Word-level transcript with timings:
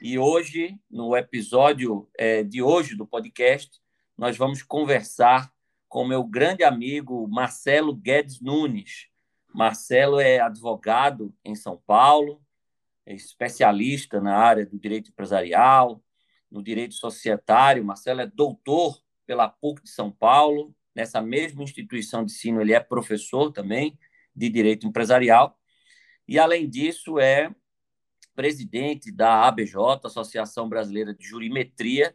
E 0.00 0.18
hoje, 0.18 0.78
no 0.90 1.16
episódio 1.16 2.06
é, 2.18 2.42
de 2.42 2.60
hoje 2.60 2.94
do 2.94 3.06
podcast, 3.06 3.80
nós 4.16 4.36
vamos 4.36 4.62
conversar 4.62 5.50
com 5.88 6.06
meu 6.06 6.22
grande 6.22 6.62
amigo 6.62 7.26
Marcelo 7.28 7.96
Guedes 7.96 8.38
Nunes. 8.42 9.06
Marcelo 9.54 10.20
é 10.20 10.38
advogado 10.38 11.34
em 11.42 11.54
São 11.54 11.82
Paulo, 11.86 12.42
é 13.06 13.14
especialista 13.14 14.20
na 14.20 14.36
área 14.36 14.66
do 14.66 14.78
direito 14.78 15.08
empresarial, 15.08 16.02
no 16.50 16.62
direito 16.62 16.92
societário. 16.92 17.82
Marcelo 17.82 18.20
é 18.20 18.26
doutor 18.26 19.00
pela 19.24 19.48
PUC 19.48 19.82
de 19.82 19.90
São 19.90 20.12
Paulo. 20.12 20.74
Nessa 20.94 21.22
mesma 21.22 21.62
instituição 21.62 22.22
de 22.22 22.32
ensino, 22.32 22.60
ele 22.60 22.74
é 22.74 22.80
professor 22.80 23.50
também 23.50 23.98
de 24.34 24.50
direito 24.50 24.86
empresarial. 24.86 25.58
E, 26.28 26.38
além 26.38 26.68
disso, 26.68 27.18
é 27.18 27.50
presidente 28.36 29.10
da 29.10 29.48
ABJ, 29.48 29.74
Associação 30.04 30.68
Brasileira 30.68 31.14
de 31.14 31.26
Jurimetria, 31.26 32.14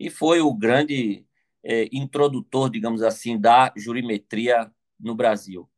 e 0.00 0.08
foi 0.08 0.40
o 0.40 0.52
grande 0.54 1.26
é, 1.62 1.88
introdutor, 1.92 2.70
digamos 2.70 3.02
assim, 3.02 3.38
da 3.38 3.72
jurimetria 3.76 4.72
no 4.98 5.14
Brasil. 5.14 5.68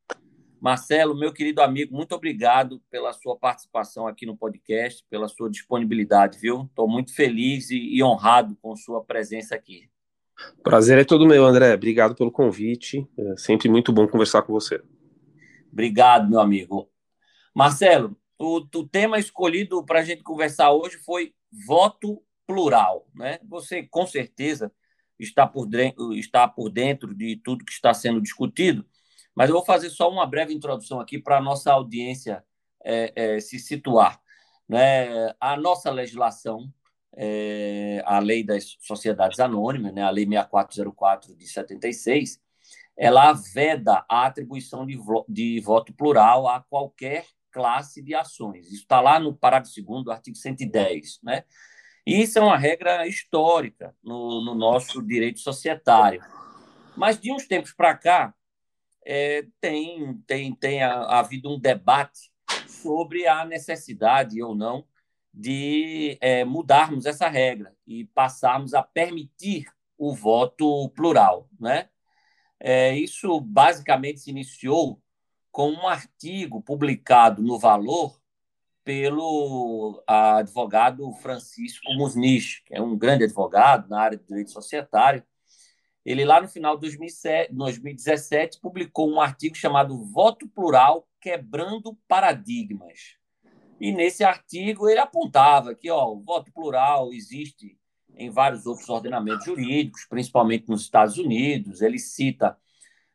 Marcelo, 0.60 1.18
meu 1.18 1.32
querido 1.32 1.62
amigo, 1.62 1.96
muito 1.96 2.14
obrigado 2.14 2.82
pela 2.90 3.12
sua 3.14 3.34
participação 3.34 4.06
aqui 4.06 4.26
no 4.26 4.36
podcast, 4.36 5.02
pela 5.08 5.26
sua 5.26 5.50
disponibilidade, 5.50 6.38
viu? 6.38 6.64
Estou 6.64 6.86
muito 6.86 7.14
feliz 7.14 7.70
e, 7.70 7.78
e, 7.78 8.04
honrado 8.04 8.56
com 8.60 8.76
sua 8.76 9.02
presença 9.02 9.54
aqui. 9.54 9.88
Prazer 10.62 10.98
é 10.98 11.04
todo 11.04 11.26
meu, 11.26 11.46
André. 11.46 11.72
Obrigado 11.74 12.14
pelo 12.14 12.30
convite. 12.30 13.08
É 13.18 13.36
sempre 13.38 13.70
muito 13.70 13.90
bom 13.90 14.06
conversar 14.06 14.42
com 14.42 14.52
você. 14.52 14.82
Obrigado, 15.72 16.28
meu 16.28 16.40
amigo. 16.40 16.90
Marcelo, 17.54 18.16
o, 18.40 18.56
o 18.56 18.88
tema 18.88 19.18
escolhido 19.18 19.84
para 19.84 20.00
a 20.00 20.02
gente 20.02 20.22
conversar 20.22 20.72
hoje 20.72 20.96
foi 20.98 21.34
voto 21.66 22.22
plural. 22.46 23.06
Né? 23.14 23.38
Você, 23.46 23.82
com 23.82 24.06
certeza, 24.06 24.72
está 25.18 25.46
por, 25.46 25.66
dentro, 25.66 26.14
está 26.14 26.48
por 26.48 26.70
dentro 26.70 27.14
de 27.14 27.36
tudo 27.36 27.64
que 27.64 27.72
está 27.72 27.92
sendo 27.92 28.20
discutido, 28.20 28.86
mas 29.34 29.50
eu 29.50 29.56
vou 29.56 29.64
fazer 29.64 29.90
só 29.90 30.10
uma 30.10 30.26
breve 30.26 30.54
introdução 30.54 31.00
aqui 31.00 31.18
para 31.18 31.36
a 31.36 31.42
nossa 31.42 31.70
audiência 31.70 32.42
é, 32.82 33.12
é, 33.14 33.40
se 33.40 33.58
situar. 33.58 34.18
Né? 34.66 35.34
A 35.38 35.54
nossa 35.56 35.90
legislação, 35.90 36.72
é, 37.14 38.02
a 38.06 38.18
Lei 38.20 38.42
das 38.42 38.78
Sociedades 38.80 39.38
Anônimas, 39.38 39.92
né? 39.92 40.02
a 40.02 40.10
Lei 40.10 40.24
6404 40.24 41.36
de 41.36 41.46
76, 41.46 42.40
ela 42.96 43.34
veda 43.34 44.02
a 44.08 44.24
atribuição 44.24 44.86
de, 44.86 44.98
de 45.28 45.60
voto 45.60 45.92
plural 45.92 46.48
a 46.48 46.60
qualquer 46.60 47.26
classe 47.50 48.02
de 48.02 48.14
ações. 48.14 48.66
Isso 48.66 48.82
está 48.82 49.00
lá 49.00 49.18
no 49.18 49.34
parágrafo 49.34 49.74
2 49.82 50.04
do 50.04 50.12
artigo 50.12 50.36
110. 50.36 51.20
Né? 51.22 51.44
E 52.06 52.22
isso 52.22 52.38
é 52.38 52.42
uma 52.42 52.56
regra 52.56 53.06
histórica 53.06 53.94
no, 54.02 54.44
no 54.44 54.54
nosso 54.54 55.02
direito 55.02 55.40
societário. 55.40 56.22
Mas 56.96 57.18
de 57.18 57.32
uns 57.32 57.46
tempos 57.46 57.72
para 57.72 57.96
cá, 57.96 58.34
é, 59.04 59.46
tem, 59.60 60.22
tem, 60.26 60.54
tem 60.54 60.82
havido 60.82 61.50
um 61.50 61.58
debate 61.58 62.30
sobre 62.66 63.26
a 63.26 63.44
necessidade 63.44 64.42
ou 64.42 64.54
não 64.54 64.84
de 65.32 66.18
é, 66.20 66.44
mudarmos 66.44 67.06
essa 67.06 67.28
regra 67.28 67.74
e 67.86 68.04
passarmos 68.06 68.74
a 68.74 68.82
permitir 68.82 69.66
o 69.96 70.14
voto 70.14 70.88
plural. 70.90 71.48
Né? 71.58 71.88
É, 72.58 72.94
isso 72.96 73.40
basicamente 73.40 74.20
se 74.20 74.30
iniciou 74.30 75.00
com 75.60 75.72
um 75.72 75.86
artigo 75.86 76.62
publicado 76.62 77.42
no 77.42 77.58
Valor 77.58 78.18
pelo 78.82 80.02
advogado 80.06 81.12
Francisco 81.16 81.92
Musnich, 81.92 82.62
que 82.64 82.74
é 82.74 82.80
um 82.80 82.96
grande 82.96 83.24
advogado 83.24 83.86
na 83.86 84.00
área 84.00 84.16
de 84.16 84.24
direito 84.24 84.52
societário. 84.52 85.22
Ele, 86.02 86.24
lá 86.24 86.40
no 86.40 86.48
final 86.48 86.78
de 86.78 86.96
2017, 86.96 88.58
publicou 88.58 89.10
um 89.10 89.20
artigo 89.20 89.54
chamado 89.54 90.02
Voto 90.02 90.48
Plural 90.48 91.06
Quebrando 91.20 91.94
Paradigmas. 92.08 93.18
E 93.78 93.92
nesse 93.92 94.24
artigo 94.24 94.88
ele 94.88 94.98
apontava 94.98 95.74
que 95.74 95.90
ó, 95.90 96.10
o 96.10 96.22
voto 96.22 96.50
plural 96.54 97.12
existe 97.12 97.78
em 98.16 98.30
vários 98.30 98.64
outros 98.64 98.88
ordenamentos 98.88 99.44
jurídicos, 99.44 100.06
principalmente 100.06 100.70
nos 100.70 100.80
Estados 100.80 101.18
Unidos. 101.18 101.82
Ele 101.82 101.98
cita 101.98 102.56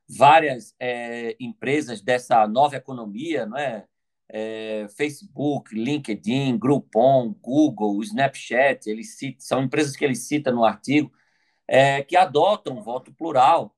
várias 0.07 0.75
é, 0.79 1.35
empresas 1.39 2.01
dessa 2.01 2.47
nova 2.47 2.75
economia, 2.75 3.45
não 3.45 3.57
é? 3.57 3.85
é? 4.29 4.87
Facebook, 4.95 5.73
LinkedIn, 5.75 6.57
Groupon, 6.57 7.33
Google, 7.41 8.01
Snapchat, 8.03 8.89
ele 8.89 9.03
cita, 9.03 9.37
são 9.39 9.63
empresas 9.63 9.95
que 9.95 10.05
ele 10.05 10.15
cita 10.15 10.51
no 10.51 10.63
artigo 10.63 11.11
é, 11.67 12.03
que 12.03 12.15
adotam 12.15 12.81
voto 12.81 13.13
plural 13.13 13.75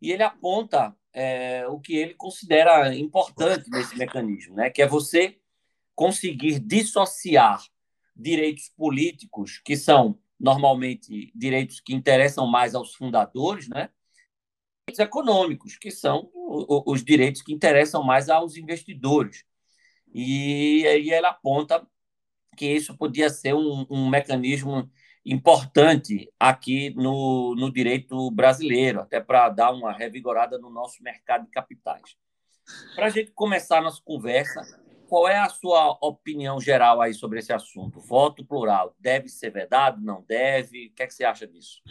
e 0.00 0.12
ele 0.12 0.22
aponta 0.22 0.94
é, 1.12 1.66
o 1.68 1.80
que 1.80 1.96
ele 1.96 2.14
considera 2.14 2.94
importante 2.94 3.68
nesse 3.70 3.96
mecanismo, 3.96 4.54
né? 4.54 4.70
Que 4.70 4.82
é 4.82 4.86
você 4.86 5.38
conseguir 5.94 6.58
dissociar 6.60 7.62
direitos 8.14 8.68
políticos 8.76 9.60
que 9.64 9.76
são 9.76 10.18
normalmente 10.38 11.32
direitos 11.34 11.80
que 11.80 11.94
interessam 11.94 12.46
mais 12.46 12.74
aos 12.74 12.94
fundadores, 12.94 13.68
né? 13.68 13.90
Econômicos, 14.98 15.76
que 15.76 15.90
são 15.90 16.30
os 16.34 17.04
direitos 17.04 17.42
que 17.42 17.52
interessam 17.52 18.02
mais 18.02 18.28
aos 18.28 18.56
investidores. 18.56 19.44
E 20.12 20.86
aí 20.86 21.10
ela 21.10 21.28
aponta 21.28 21.86
que 22.56 22.66
isso 22.66 22.96
podia 22.96 23.30
ser 23.30 23.54
um, 23.54 23.86
um 23.88 24.08
mecanismo 24.08 24.90
importante 25.24 26.32
aqui 26.38 26.90
no, 26.90 27.54
no 27.54 27.72
direito 27.72 28.30
brasileiro, 28.30 29.00
até 29.00 29.20
para 29.20 29.48
dar 29.48 29.70
uma 29.70 29.92
revigorada 29.92 30.58
no 30.58 30.70
nosso 30.70 31.02
mercado 31.02 31.44
de 31.44 31.50
capitais. 31.50 32.16
Para 32.94 33.06
a 33.06 33.10
gente 33.10 33.30
começar 33.32 33.78
a 33.78 33.82
nossa 33.82 34.00
conversa, 34.02 34.62
qual 35.08 35.28
é 35.28 35.38
a 35.38 35.48
sua 35.48 35.98
opinião 36.00 36.60
geral 36.60 37.00
aí 37.00 37.12
sobre 37.12 37.40
esse 37.40 37.52
assunto? 37.52 38.00
Voto 38.00 38.44
plural 38.44 38.94
deve 38.98 39.28
ser 39.28 39.50
vedado? 39.50 40.00
Não 40.00 40.22
deve? 40.22 40.86
O 40.86 40.94
que, 40.94 41.02
é 41.02 41.06
que 41.06 41.14
você 41.14 41.24
acha 41.24 41.46
disso? 41.46 41.82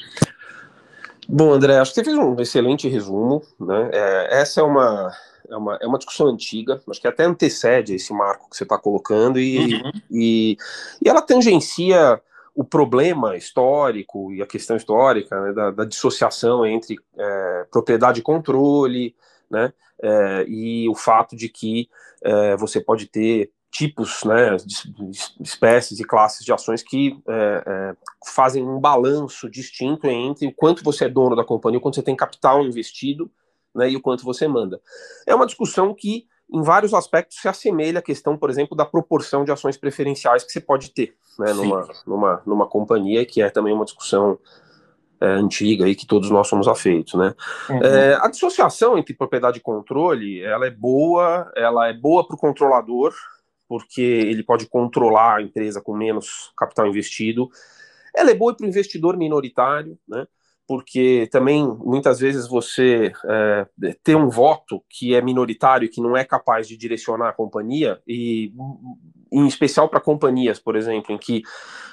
Bom, 1.32 1.54
André, 1.54 1.78
acho 1.78 1.92
que 1.92 1.96
você 1.96 2.04
fez 2.04 2.18
um 2.18 2.36
excelente 2.40 2.90
resumo. 2.90 3.44
Né? 3.60 3.92
É, 3.94 4.42
essa 4.42 4.62
é 4.62 4.64
uma, 4.64 5.16
é, 5.48 5.56
uma, 5.56 5.78
é 5.80 5.86
uma 5.86 6.00
discussão 6.00 6.28
antiga, 6.28 6.82
acho 6.90 7.00
que 7.00 7.08
até 7.08 7.24
antecede 7.24 7.94
esse 7.94 8.12
marco 8.12 8.50
que 8.50 8.58
você 8.58 8.64
está 8.64 8.80
colocando, 8.80 9.40
e, 9.40 9.76
uhum. 9.76 9.92
e, 10.10 10.58
e, 11.00 11.08
ela 11.08 11.22
tangencia 11.22 12.20
o 12.56 12.64
problema 12.64 13.38
histórico 13.38 14.34
e 14.34 14.42
a 14.42 14.48
questão 14.48 14.76
histórica 14.76 15.40
né, 15.40 15.54
da, 15.54 15.70
da, 15.70 15.86
dissociação 15.86 16.66
entre 16.66 16.98
é, 17.16 17.68
propriedade 17.70 18.22
e 18.22 18.24
controle, 18.24 19.16
né, 19.52 19.72
é, 20.02 20.46
e 20.48 20.90
o 20.90 20.96
fato 20.96 21.36
de 21.36 21.48
que 21.48 21.88
é, 22.24 22.58
você 22.58 22.82
pode 22.82 23.06
ter 23.06 23.52
tipos, 23.72 24.24
né, 24.24 24.58
espécies 25.40 26.00
e 26.00 26.04
classes 26.04 26.44
de 26.44 26.52
ações 26.52 26.82
que 26.82 27.22
é, 27.28 27.64
é, 27.66 27.96
fazem 28.26 28.68
um 28.68 28.80
balanço 28.80 29.50
distinto 29.50 30.08
entre 30.08 30.48
o 30.48 30.54
quanto 30.54 30.84
você 30.84 31.06
é 31.06 31.10
dono 31.10 31.36
da 31.36 31.44
companhia, 31.44 31.78
o 31.78 31.82
quanto 31.82 31.96
você 31.96 32.02
tem 32.02 32.16
capital 32.16 32.64
investido, 32.64 33.30
né, 33.74 33.90
e 33.90 33.96
o 33.96 34.02
quanto 34.02 34.24
você 34.24 34.48
manda. 34.48 34.82
É 35.28 35.36
uma 35.36 35.46
discussão 35.46 35.94
que, 35.94 36.28
em 36.52 36.64
vários 36.64 36.94
aspectos, 36.94 37.38
se 37.40 37.48
assemelha 37.48 38.00
à 38.00 38.02
questão, 38.02 38.36
por 38.36 38.50
exemplo, 38.50 38.76
da 38.76 38.86
proporção 38.86 39.44
de 39.46 39.52
ações 39.52 39.78
preferenciais 39.78 40.44
que 40.44 40.52
você 40.52 40.60
pode 40.60 40.92
ter, 40.92 41.16
né, 41.38 41.54
numa, 41.54 41.88
numa, 42.08 42.42
numa 42.46 42.68
companhia, 42.68 43.26
que 43.26 43.42
é 43.42 43.50
também 43.50 43.74
uma 43.74 43.86
discussão 43.86 44.40
é, 45.22 45.28
antiga 45.28 45.86
aí 45.86 45.96
que 45.96 46.08
todos 46.08 46.32
nós 46.32 46.48
somos 46.48 46.68
afeitos, 46.68 47.14
né? 47.14 47.36
Uhum. 47.70 47.84
É, 47.84 48.16
a 48.16 48.28
dissociação 48.30 48.98
entre 48.98 49.14
propriedade 49.14 49.60
e 49.60 49.62
controle, 49.62 50.42
ela 50.42 50.66
é 50.66 50.72
boa, 50.72 51.52
ela 51.56 51.88
é 51.88 51.94
boa 51.94 52.26
para 52.26 52.36
o 52.36 52.40
controlador, 52.40 53.14
porque 53.70 54.02
ele 54.02 54.44
pode 54.44 54.66
controlar 54.66 55.38
a 55.38 55.42
empresa 55.44 55.80
com 55.80 55.96
menos 55.96 56.52
capital 56.58 56.88
investido. 56.88 57.50
Ela 58.14 58.32
é 58.32 58.34
boa 58.34 58.56
para 58.56 58.66
o 58.66 58.68
investidor 58.68 59.16
minoritário, 59.16 59.98
né? 60.08 60.26
porque 60.70 61.28
também 61.32 61.66
muitas 61.66 62.20
vezes 62.20 62.48
você 62.48 63.12
é, 63.26 63.68
ter 64.04 64.16
um 64.16 64.30
voto 64.30 64.84
que 64.88 65.16
é 65.16 65.22
minoritário, 65.22 65.90
que 65.90 66.00
não 66.00 66.16
é 66.16 66.24
capaz 66.24 66.68
de 66.68 66.78
direcionar 66.78 67.30
a 67.30 67.34
companhia, 67.34 68.00
e 68.08 68.54
em 69.32 69.48
especial 69.48 69.90
para 69.90 70.00
companhias, 70.00 70.60
por 70.60 70.76
exemplo, 70.76 71.14
em 71.14 71.18
que, 71.18 71.42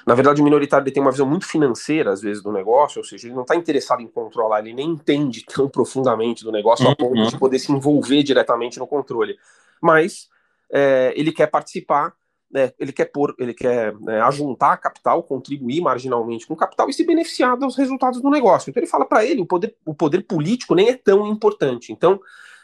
na 0.05 0.13
verdade, 0.13 0.41
o 0.41 0.43
minoritário 0.43 0.91
tem 0.91 1.01
uma 1.01 1.09
visão 1.09 1.27
muito 1.27 1.47
financeira, 1.47 2.11
às 2.11 2.21
vezes, 2.21 2.43
do 2.43 2.51
negócio, 2.51 2.99
ou 2.99 3.03
seja, 3.03 3.25
ele 3.25 3.33
não 3.33 3.41
está 3.41 3.55
interessado 3.55 4.01
em 4.01 4.07
controlar, 4.07 4.59
ele 4.59 4.73
nem 4.73 4.89
entende 4.89 5.43
tão 5.43 5.67
profundamente 5.67 6.43
do 6.43 6.51
negócio 6.51 6.85
uhum. 6.85 6.91
a 6.91 6.95
ponto 6.95 7.29
de 7.29 7.39
poder 7.39 7.57
se 7.57 7.71
envolver 7.71 8.21
diretamente 8.21 8.77
no 8.77 8.85
controle. 8.85 9.37
Mas 9.81 10.29
é, 10.71 11.13
ele 11.15 11.31
quer 11.31 11.47
participar 11.47 12.13
né, 12.51 12.71
ele 12.79 12.93
quer 12.93 13.05
pôr, 13.05 13.35
ele 13.37 13.53
quer 13.53 13.93
né, 13.99 14.21
ajuntar 14.21 14.79
capital, 14.79 15.21
contribuir 15.21 15.81
marginalmente 15.81 16.47
com 16.47 16.55
capital 16.55 16.89
e 16.89 16.93
se 16.93 17.05
beneficiar 17.05 17.57
dos 17.57 17.75
resultados 17.75 18.21
do 18.21 18.29
negócio. 18.29 18.69
Então 18.69 18.81
ele 18.81 18.89
fala 18.89 19.05
para 19.05 19.25
ele, 19.25 19.41
o 19.41 19.45
poder, 19.45 19.75
o 19.85 19.93
poder 19.93 20.23
político 20.23 20.73
nem 20.73 20.89
é 20.89 20.95
tão 20.95 21.27
importante. 21.27 21.91
Então 21.91 22.19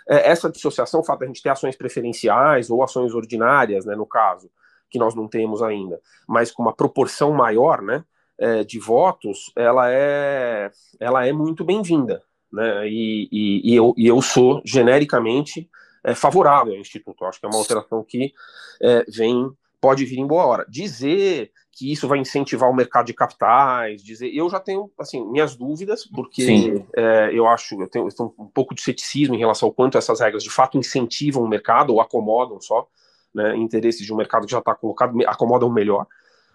é, 0.07 0.29
essa 0.29 0.49
dissociação, 0.49 1.01
o 1.01 1.03
fato 1.03 1.19
de 1.19 1.25
a 1.25 1.27
gente 1.27 1.43
ter 1.43 1.49
ações 1.49 1.75
preferenciais 1.75 2.69
ou 2.69 2.83
ações 2.83 3.13
ordinárias, 3.13 3.85
né, 3.85 3.95
no 3.95 4.05
caso, 4.05 4.49
que 4.89 4.99
nós 4.99 5.15
não 5.15 5.27
temos 5.27 5.61
ainda, 5.61 5.99
mas 6.27 6.51
com 6.51 6.61
uma 6.61 6.73
proporção 6.73 7.31
maior, 7.31 7.81
né, 7.81 8.03
é, 8.37 8.63
de 8.63 8.79
votos, 8.79 9.51
ela 9.55 9.91
é, 9.91 10.71
ela 10.99 11.25
é 11.25 11.31
muito 11.31 11.63
bem-vinda, 11.63 12.21
né, 12.51 12.87
e, 12.87 13.27
e, 13.31 13.71
e, 13.71 13.75
eu, 13.75 13.93
e 13.97 14.07
eu 14.07 14.21
sou 14.21 14.61
genericamente 14.63 15.69
é, 16.03 16.13
favorável 16.13 16.73
ao 16.73 16.79
Instituto. 16.79 17.25
Acho 17.25 17.39
que 17.39 17.45
é 17.45 17.49
uma 17.49 17.57
alteração 17.57 18.03
que 18.03 18.33
é, 18.81 19.05
vem 19.07 19.51
pode 19.83 20.05
vir 20.05 20.17
em 20.17 20.25
boa 20.25 20.45
hora. 20.45 20.65
Dizer 20.69 21.51
que 21.69 21.91
isso 21.91 22.07
vai 22.07 22.17
incentivar 22.17 22.69
o 22.69 22.73
mercado 22.73 23.07
de 23.07 23.13
capitais, 23.13 24.01
dizer, 24.01 24.33
eu 24.33 24.49
já 24.49 24.59
tenho 24.59 24.89
assim 24.97 25.25
minhas 25.25 25.55
dúvidas, 25.55 26.05
porque 26.05 26.85
é, 26.95 27.31
eu 27.33 27.45
acho, 27.47 27.81
eu 27.81 27.87
tenho, 27.89 28.07
eu 28.07 28.15
tenho, 28.15 28.33
um 28.39 28.45
pouco 28.45 28.73
de 28.73 28.81
ceticismo 28.81 29.35
em 29.35 29.39
relação 29.39 29.67
ao 29.67 29.73
quanto 29.73 29.97
essas 29.97 30.21
regras 30.21 30.43
de 30.43 30.49
fato 30.49 30.77
incentivam 30.77 31.43
o 31.43 31.49
mercado 31.49 31.91
ou 31.91 31.99
acomodam 31.99 32.61
só, 32.61 32.87
né, 33.33 33.57
interesses 33.57 34.05
de 34.05 34.13
um 34.13 34.15
mercado 34.15 34.45
que 34.45 34.51
já 34.51 34.59
está 34.59 34.73
colocado, 34.73 35.17
acomodam 35.27 35.69
melhor. 35.69 36.07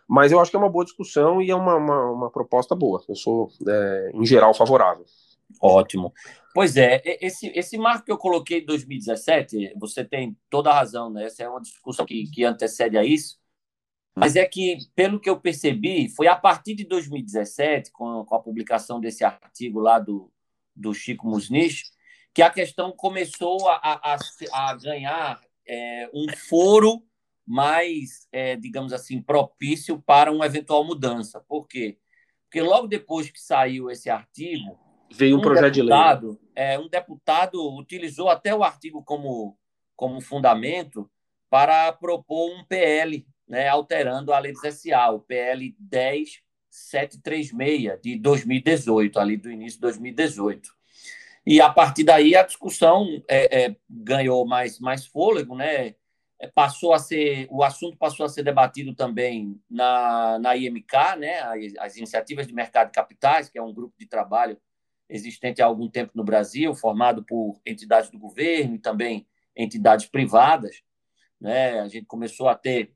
Mas 0.09 0.33
eu 0.33 0.41
acho 0.41 0.51
que 0.51 0.57
é 0.57 0.61
uma 0.61 0.71
boa 0.71 0.87
discussão 0.87 1.43
e 1.43 1.51
é 1.51 1.55
uma, 1.55 1.75
uma, 1.75 2.11
uma 2.11 2.31
proposta 2.31 2.75
boa. 2.75 3.03
Eu 3.07 3.15
sou, 3.15 3.51
é, 3.69 4.11
em 4.15 4.25
geral, 4.25 4.55
favorável. 4.55 5.05
Ótimo. 5.61 6.13
Pois 6.55 6.77
é, 6.77 7.03
esse, 7.21 7.49
esse 7.55 7.79
marco 7.79 8.05
que 8.05 8.13
eu 8.13 8.19
coloquei 8.19 8.61
em 8.61 8.65
2017, 8.67 9.75
você 9.77 10.05
tem 10.05 10.37
toda 10.51 10.71
a 10.71 10.75
razão, 10.75 11.11
né? 11.11 11.25
Essa 11.25 11.45
é 11.45 11.49
uma 11.49 11.61
discussão 11.61 12.05
que, 12.05 12.31
que 12.31 12.45
antecede 12.45 12.99
a 12.99 13.05
isso. 13.05 13.39
Mas 14.17 14.35
é 14.35 14.45
que, 14.45 14.79
pelo 14.97 15.21
que 15.21 15.31
eu 15.31 15.41
percebi, 15.41 16.09
foi 16.09 16.27
a 16.27 16.35
partir 16.35 16.75
de 16.75 16.85
2017, 16.85 17.93
com, 17.93 18.25
com 18.25 18.35
a 18.35 18.43
publicação 18.43 19.01
desse 19.01 19.25
artigo 19.25 19.79
lá 19.79 20.01
do, 20.01 20.33
do 20.75 20.93
Chico 20.93 21.29
Musnich, 21.29 21.85
que 22.35 22.43
a 22.43 22.51
questão 22.51 22.91
começou 22.91 23.69
a, 23.69 23.79
a, 23.83 24.19
a 24.53 24.75
ganhar 24.75 25.41
é, 25.67 26.11
um 26.13 26.27
foro 26.49 27.03
mais, 27.47 28.27
é, 28.33 28.57
digamos 28.57 28.93
assim, 28.93 29.23
propício 29.23 30.03
para 30.03 30.33
uma 30.33 30.47
eventual 30.47 30.85
mudança. 30.85 31.41
Por 31.49 31.67
quê? 31.67 31.99
Porque 32.45 32.61
logo 32.61 32.89
depois 32.89 33.31
que 33.31 33.41
saiu 33.41 33.91
esse 33.91 34.11
artigo, 34.11 34.79
veio 35.11 35.37
um, 35.37 35.39
um 35.39 35.43
projeto 35.43 35.75
deputado, 35.75 36.21
de 36.21 36.27
lei. 36.27 36.39
É, 36.55 36.79
um 36.79 36.89
deputado 36.89 37.77
utilizou 37.77 38.29
até 38.29 38.55
o 38.55 38.65
artigo 38.65 39.03
como, 39.03 39.57
como 39.97 40.21
fundamento 40.21 41.11
para 41.51 41.93
propor 41.93 42.51
um 42.51 42.65
PL, 42.65 43.27
né, 43.47 43.69
alterando 43.69 44.33
a 44.33 44.39
lei 44.39 44.53
do 44.53 44.59
SA, 44.59 45.11
o 45.11 45.21
PL 45.21 45.75
10736 45.91 48.01
de 48.03 48.19
2018, 48.19 49.19
ali 49.19 49.37
do 49.37 49.51
início 49.51 49.79
de 49.79 49.83
2018. 49.83 50.71
E 51.47 51.61
a 51.61 51.71
partir 51.71 52.05
daí 52.05 52.37
a 52.37 52.43
discussão 52.43 53.23
é, 53.27 53.65
é, 53.65 53.77
ganhou 53.89 54.47
mais, 54.47 54.79
mais 54.79 55.07
fôlego, 55.07 55.57
né? 55.57 55.95
É, 56.41 56.47
passou 56.47 56.93
a 56.93 56.99
ser 56.99 57.49
o 57.51 57.65
assunto 57.65 57.97
passou 57.97 58.25
a 58.25 58.29
ser 58.29 58.45
debatido 58.45 58.95
também 58.95 59.61
na, 59.69 60.39
na 60.39 60.55
IMK, 60.55 61.17
né? 61.19 61.41
As, 61.41 61.75
as 61.79 61.97
iniciativas 61.97 62.47
de 62.47 62.53
mercado 62.53 62.89
de 62.89 62.93
capitais, 62.93 63.49
que 63.49 63.59
é 63.59 63.63
um 63.63 63.73
grupo 63.73 63.95
de 63.99 64.07
trabalho 64.07 64.59
existente 65.09 65.63
há 65.63 65.67
algum 65.67 65.89
tempo 65.89 66.13
no 66.15 66.25
Brasil, 66.25 66.75
formado 66.75 67.25
por 67.25 67.61
entidades 67.67 68.11
do 68.11 68.19
governo 68.19 68.75
e 68.75 68.79
também 68.79 69.27
entidades 69.57 70.07
privadas. 70.07 70.83
Né? 71.41 71.81
A 71.81 71.89
gente 71.89 72.07
começou 72.07 72.49
a 72.49 72.55
ter 72.55 72.95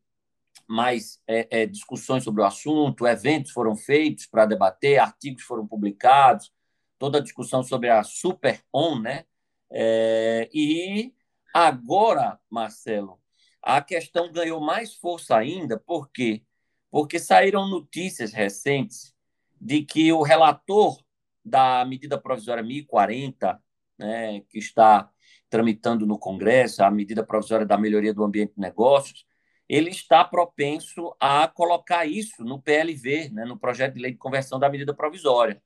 mais 0.66 1.20
é, 1.26 1.62
é, 1.62 1.66
discussões 1.66 2.24
sobre 2.24 2.42
o 2.42 2.44
assunto, 2.44 3.06
eventos 3.06 3.52
foram 3.52 3.76
feitos 3.76 4.26
para 4.26 4.46
debater, 4.46 4.98
artigos 4.98 5.42
foram 5.42 5.66
publicados, 5.66 6.52
toda 6.98 7.18
a 7.18 7.22
discussão 7.22 7.62
sobre 7.62 7.88
a 7.88 8.02
Super 8.02 8.62
On, 8.72 8.98
né? 8.98 9.24
É, 9.70 10.48
e 10.52 11.12
agora, 11.52 12.38
Marcelo, 12.50 13.18
a 13.62 13.80
questão 13.80 14.30
ganhou 14.30 14.60
mais 14.60 14.94
força 14.94 15.36
ainda, 15.36 15.78
por 15.78 16.10
quê? 16.10 16.42
Porque 16.90 17.18
saíram 17.18 17.68
notícias 17.68 18.32
recentes 18.32 19.14
de 19.60 19.84
que 19.84 20.12
o 20.12 20.22
relator 20.22 21.01
da 21.44 21.84
medida 21.84 22.18
provisória 22.18 22.62
1040, 22.62 23.60
né, 23.98 24.40
que 24.48 24.58
está 24.58 25.10
tramitando 25.48 26.06
no 26.06 26.18
Congresso, 26.18 26.82
a 26.82 26.90
medida 26.90 27.24
provisória 27.24 27.66
da 27.66 27.76
melhoria 27.76 28.14
do 28.14 28.24
ambiente 28.24 28.54
de 28.54 28.60
negócios, 28.60 29.26
ele 29.68 29.90
está 29.90 30.24
propenso 30.24 31.14
a 31.20 31.48
colocar 31.48 32.04
isso 32.06 32.44
no 32.44 32.60
PLV, 32.60 33.30
né, 33.30 33.44
no 33.44 33.58
projeto 33.58 33.94
de 33.94 34.00
lei 34.00 34.12
de 34.12 34.18
conversão 34.18 34.58
da 34.58 34.68
medida 34.68 34.94
provisória. 34.94 35.62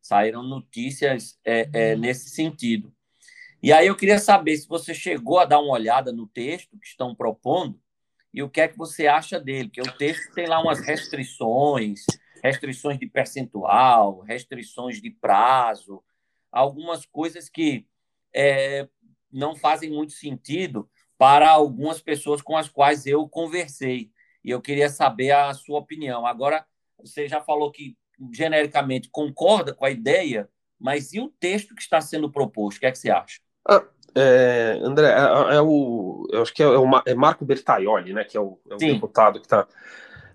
Saíram 0.00 0.42
notícias 0.42 1.38
é, 1.44 1.68
é, 1.72 1.96
nesse 1.96 2.30
sentido. 2.30 2.92
E 3.62 3.72
aí 3.72 3.86
eu 3.86 3.96
queria 3.96 4.18
saber 4.18 4.56
se 4.56 4.68
você 4.68 4.94
chegou 4.94 5.38
a 5.38 5.44
dar 5.44 5.60
uma 5.60 5.72
olhada 5.72 6.12
no 6.12 6.26
texto 6.26 6.78
que 6.78 6.86
estão 6.86 7.14
propondo 7.14 7.80
e 8.32 8.42
o 8.42 8.48
que 8.48 8.60
é 8.60 8.68
que 8.68 8.78
você 8.78 9.06
acha 9.06 9.40
dele, 9.40 9.68
porque 9.68 9.80
o 9.80 9.96
texto 9.96 10.32
tem 10.32 10.46
lá 10.46 10.60
umas 10.60 10.80
restrições, 10.80 12.04
restrições 12.42 12.98
de 12.98 13.06
percentual, 13.06 14.20
restrições 14.20 15.00
de 15.00 15.10
prazo, 15.10 16.02
algumas 16.50 17.04
coisas 17.06 17.48
que 17.48 17.86
é, 18.34 18.88
não 19.32 19.54
fazem 19.54 19.90
muito 19.90 20.12
sentido 20.12 20.88
para 21.16 21.50
algumas 21.50 22.00
pessoas 22.00 22.40
com 22.40 22.56
as 22.56 22.68
quais 22.68 23.06
eu 23.06 23.28
conversei. 23.28 24.10
E 24.44 24.50
eu 24.50 24.60
queria 24.60 24.88
saber 24.88 25.32
a 25.32 25.52
sua 25.52 25.80
opinião. 25.80 26.24
Agora, 26.26 26.64
você 26.98 27.28
já 27.28 27.40
falou 27.40 27.70
que 27.70 27.96
genericamente 28.32 29.08
concorda 29.10 29.74
com 29.74 29.84
a 29.84 29.90
ideia, 29.90 30.48
mas 30.78 31.12
e 31.12 31.20
o 31.20 31.28
texto 31.28 31.74
que 31.74 31.82
está 31.82 32.00
sendo 32.00 32.30
proposto? 32.30 32.78
O 32.78 32.80
que 32.80 32.86
é 32.86 32.92
que 32.92 32.98
você 32.98 33.10
acha? 33.10 33.40
Ah, 33.68 33.84
é, 34.14 34.78
André, 34.82 35.08
é, 35.08 35.56
é, 35.56 35.60
o, 35.60 36.26
eu 36.32 36.42
acho 36.42 36.54
que 36.54 36.62
é, 36.62 36.66
o, 36.66 36.84
é 37.04 37.14
Marco 37.14 37.44
Bertaioli, 37.44 38.12
né, 38.12 38.24
que 38.24 38.36
é 38.36 38.40
o, 38.40 38.58
é 38.70 38.74
o 38.74 38.78
deputado 38.78 39.40
que 39.40 39.46
está 39.46 39.66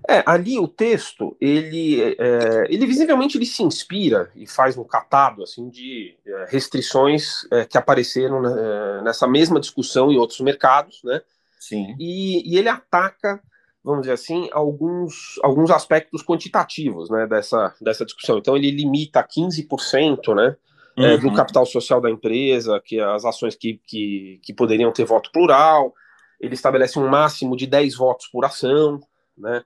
é, 0.08 0.22
ali 0.26 0.60
o 0.60 0.68
texto, 0.68 1.36
ele, 1.40 2.02
é, 2.20 2.66
ele 2.70 2.86
visivelmente 2.86 3.38
ele 3.38 3.46
se 3.46 3.64
inspira 3.64 4.30
e 4.36 4.46
faz 4.46 4.78
um 4.78 4.84
catado 4.84 5.44
assim 5.44 5.70
de 5.70 6.18
é, 6.26 6.46
restrições 6.50 7.48
é, 7.52 7.64
que 7.64 7.78
apareceram 7.78 8.42
né, 8.42 9.02
nessa 9.04 9.26
mesma 9.28 9.60
discussão 9.60 10.12
em 10.12 10.18
outros 10.18 10.42
mercados, 10.42 11.02
né? 11.04 11.22
Sim. 11.58 11.96
E, 11.98 12.54
e, 12.54 12.58
ele 12.58 12.68
ataca, 12.68 13.42
vamos 13.82 14.02
dizer 14.02 14.14
assim, 14.14 14.50
alguns, 14.52 15.40
alguns 15.42 15.72
aspectos 15.72 16.22
quantitativos, 16.22 17.10
né, 17.10 17.26
dessa, 17.26 17.74
dessa 17.80 18.04
discussão. 18.04 18.38
Então 18.38 18.58
ele 18.58 18.72
limita 18.72 19.22
a 19.22 19.28
15%, 19.28 20.36
né? 20.36 20.58
É, 20.96 21.16
uhum. 21.16 21.22
do 21.22 21.34
capital 21.34 21.66
social 21.66 22.00
da 22.00 22.12
empresa, 22.12 22.80
que 22.80 23.00
as 23.00 23.26
ações 23.26 23.56
que, 23.56 23.82
que, 23.88 24.40
que 24.44 24.54
poderiam 24.54 24.92
ter 24.92 25.06
voto 25.06 25.32
plural, 25.32 25.92
ele 26.40 26.54
estabelece 26.54 27.00
um 27.00 27.08
máximo 27.08 27.58
de 27.58 27.66
10 27.66 27.96
votos 27.96 28.28
por 28.28 28.46
ação, 28.46 29.00
né? 29.36 29.64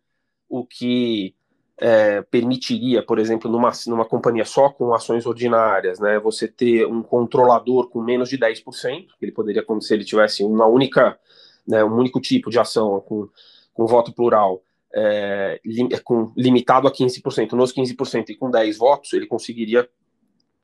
O 0.49 0.65
que 0.65 1.35
é, 1.79 2.21
permitiria, 2.23 3.03
por 3.03 3.19
exemplo, 3.19 3.51
numa, 3.51 3.71
numa 3.85 4.05
companhia 4.05 4.45
só 4.45 4.69
com 4.69 4.93
ações 4.93 5.25
ordinárias, 5.25 5.99
né, 5.99 6.19
você 6.19 6.47
ter 6.47 6.87
um 6.87 7.03
controlador 7.03 7.89
com 7.89 8.01
menos 8.01 8.29
de 8.29 8.37
10%, 8.37 8.63
que 9.19 9.25
ele 9.25 9.31
poderia 9.31 9.61
acontecer 9.61 9.89
se 9.89 9.93
ele 9.93 10.05
tivesse 10.05 10.43
uma 10.43 10.65
única, 10.65 11.17
né, 11.67 11.83
um 11.83 11.95
único 11.95 12.19
tipo 12.19 12.49
de 12.49 12.59
ação 12.59 12.99
com, 13.01 13.29
com 13.73 13.85
voto 13.85 14.11
plural, 14.11 14.63
é, 14.93 15.59
lim, 15.63 15.89
é, 15.91 15.99
com, 15.99 16.33
limitado 16.35 16.87
a 16.87 16.91
15%, 16.91 17.51
nos 17.51 17.71
15% 17.71 18.29
e 18.29 18.35
com 18.35 18.49
10 18.49 18.77
votos, 18.77 19.13
ele 19.13 19.27
conseguiria 19.27 19.87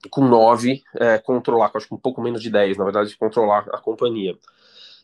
com 0.10 0.28
9 0.28 0.82
é, 0.96 1.18
controlar, 1.20 1.72
acho 1.74 1.88
que 1.88 1.94
um 1.94 2.00
pouco 2.00 2.22
menos 2.22 2.42
de 2.42 2.50
10, 2.50 2.78
na 2.78 2.84
verdade, 2.84 3.16
controlar 3.16 3.68
a 3.72 3.78
companhia. 3.80 4.36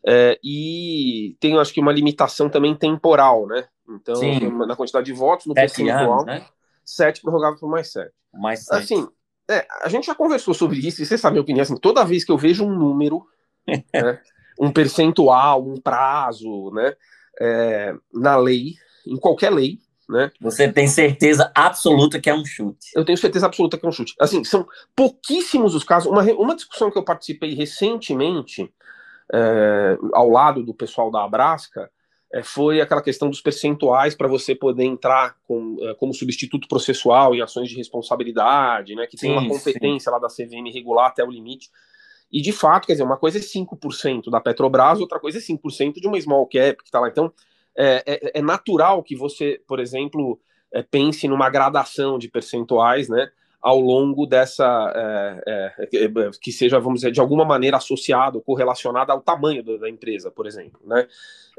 É, 0.05 0.39
e 0.43 1.35
tem, 1.39 1.57
acho 1.57 1.73
que, 1.73 1.81
uma 1.81 1.91
limitação 1.91 2.49
também 2.49 2.75
temporal, 2.75 3.45
né? 3.47 3.67
Então, 3.89 4.15
Sim. 4.15 4.49
na 4.65 4.75
quantidade 4.75 5.05
de 5.05 5.13
votos, 5.13 5.45
no 5.45 5.53
percentual, 5.53 6.25
né? 6.25 6.45
sete 6.85 7.21
prorrogável 7.21 7.59
por 7.59 7.69
mais 7.69 7.91
sete. 7.91 8.11
Mais 8.33 8.65
sete. 8.65 8.83
Assim, 8.83 9.07
é, 9.49 9.65
a 9.81 9.89
gente 9.89 10.05
já 10.05 10.15
conversou 10.15 10.53
sobre 10.53 10.77
isso, 10.79 11.01
e 11.01 11.05
você 11.05 11.17
sabe 11.17 11.31
a 11.31 11.33
minha 11.33 11.41
opinião, 11.41 11.63
assim, 11.63 11.75
toda 11.75 12.05
vez 12.05 12.23
que 12.23 12.31
eu 12.31 12.37
vejo 12.37 12.63
um 12.63 12.73
número, 12.73 13.25
né, 13.93 14.21
um 14.59 14.71
percentual, 14.71 15.67
um 15.67 15.81
prazo, 15.81 16.71
né, 16.71 16.93
é, 17.39 17.95
na 18.13 18.37
lei, 18.37 18.75
em 19.07 19.17
qualquer 19.17 19.51
lei, 19.51 19.79
Né? 20.07 20.31
Você 20.41 20.71
tem 20.71 20.87
certeza 20.87 21.51
absoluta 21.53 22.19
que 22.19 22.29
é 22.31 22.33
um 22.33 22.43
chute? 22.43 22.89
Eu 22.95 23.05
tenho 23.05 23.17
certeza 23.17 23.45
absoluta 23.45 23.77
que 23.77 23.85
é 23.85 23.89
um 23.89 23.91
chute. 23.91 24.15
Assim, 24.19 24.43
são 24.43 24.67
pouquíssimos 24.95 25.75
os 25.75 25.83
casos. 25.83 26.11
Uma, 26.11 26.23
uma 26.33 26.55
discussão 26.55 26.89
que 26.89 26.97
eu 26.97 27.05
participei 27.05 27.53
recentemente, 27.53 28.73
é, 29.33 29.97
ao 30.13 30.29
lado 30.29 30.63
do 30.63 30.73
pessoal 30.73 31.11
da 31.11 31.23
Abrasca, 31.23 31.89
é, 32.31 32.43
foi 32.43 32.79
aquela 32.79 33.01
questão 33.01 33.29
dos 33.29 33.41
percentuais 33.41 34.15
para 34.15 34.27
você 34.27 34.53
poder 34.53 34.83
entrar 34.83 35.35
com, 35.47 35.77
é, 35.81 35.93
como 35.95 36.13
substituto 36.13 36.67
processual 36.67 37.33
em 37.33 37.41
ações 37.41 37.69
de 37.69 37.75
responsabilidade, 37.75 38.95
né, 38.95 39.07
que 39.07 39.17
tem 39.17 39.31
sim, 39.31 39.37
uma 39.37 39.47
competência 39.47 40.11
sim. 40.11 40.11
lá 40.11 40.19
da 40.19 40.27
CVM 40.27 40.71
regular 40.71 41.07
até 41.07 41.23
o 41.23 41.31
limite. 41.31 41.69
E 42.31 42.41
de 42.41 42.51
fato, 42.51 42.85
quer 42.85 42.93
dizer, 42.93 43.03
uma 43.03 43.17
coisa 43.17 43.39
é 43.39 43.41
5% 43.41 44.29
da 44.29 44.39
Petrobras, 44.39 44.99
outra 44.99 45.19
coisa 45.19 45.39
é 45.39 45.41
5% 45.41 45.95
de 45.95 46.07
uma 46.07 46.21
small 46.21 46.45
cap 46.45 46.77
que 46.77 46.83
está 46.83 46.99
lá. 46.99 47.09
Então, 47.09 47.33
é, 47.75 48.03
é, 48.05 48.39
é, 48.39 48.41
natural 48.41 49.01
que 49.01 49.15
você, 49.15 49.61
por 49.67 49.79
exemplo, 49.79 50.39
é, 50.71 50.83
pense 50.83 51.27
numa 51.27 51.49
gradação 51.49 52.19
de 52.19 52.27
percentuais, 52.27 53.09
né? 53.09 53.31
Ao 53.61 53.79
longo 53.79 54.25
dessa 54.25 54.93
é, 55.45 55.75
é, 55.91 56.05
é, 56.05 56.09
que 56.41 56.51
seja, 56.51 56.79
vamos 56.79 57.01
dizer, 57.01 57.11
de 57.11 57.19
alguma 57.19 57.43
maneira 57.43 57.77
associado, 57.77 58.41
correlacionado 58.41 59.11
ao 59.11 59.21
tamanho 59.21 59.63
da 59.77 59.89
empresa, 59.89 60.31
por 60.31 60.47
exemplo, 60.47 60.79
né? 60.85 61.07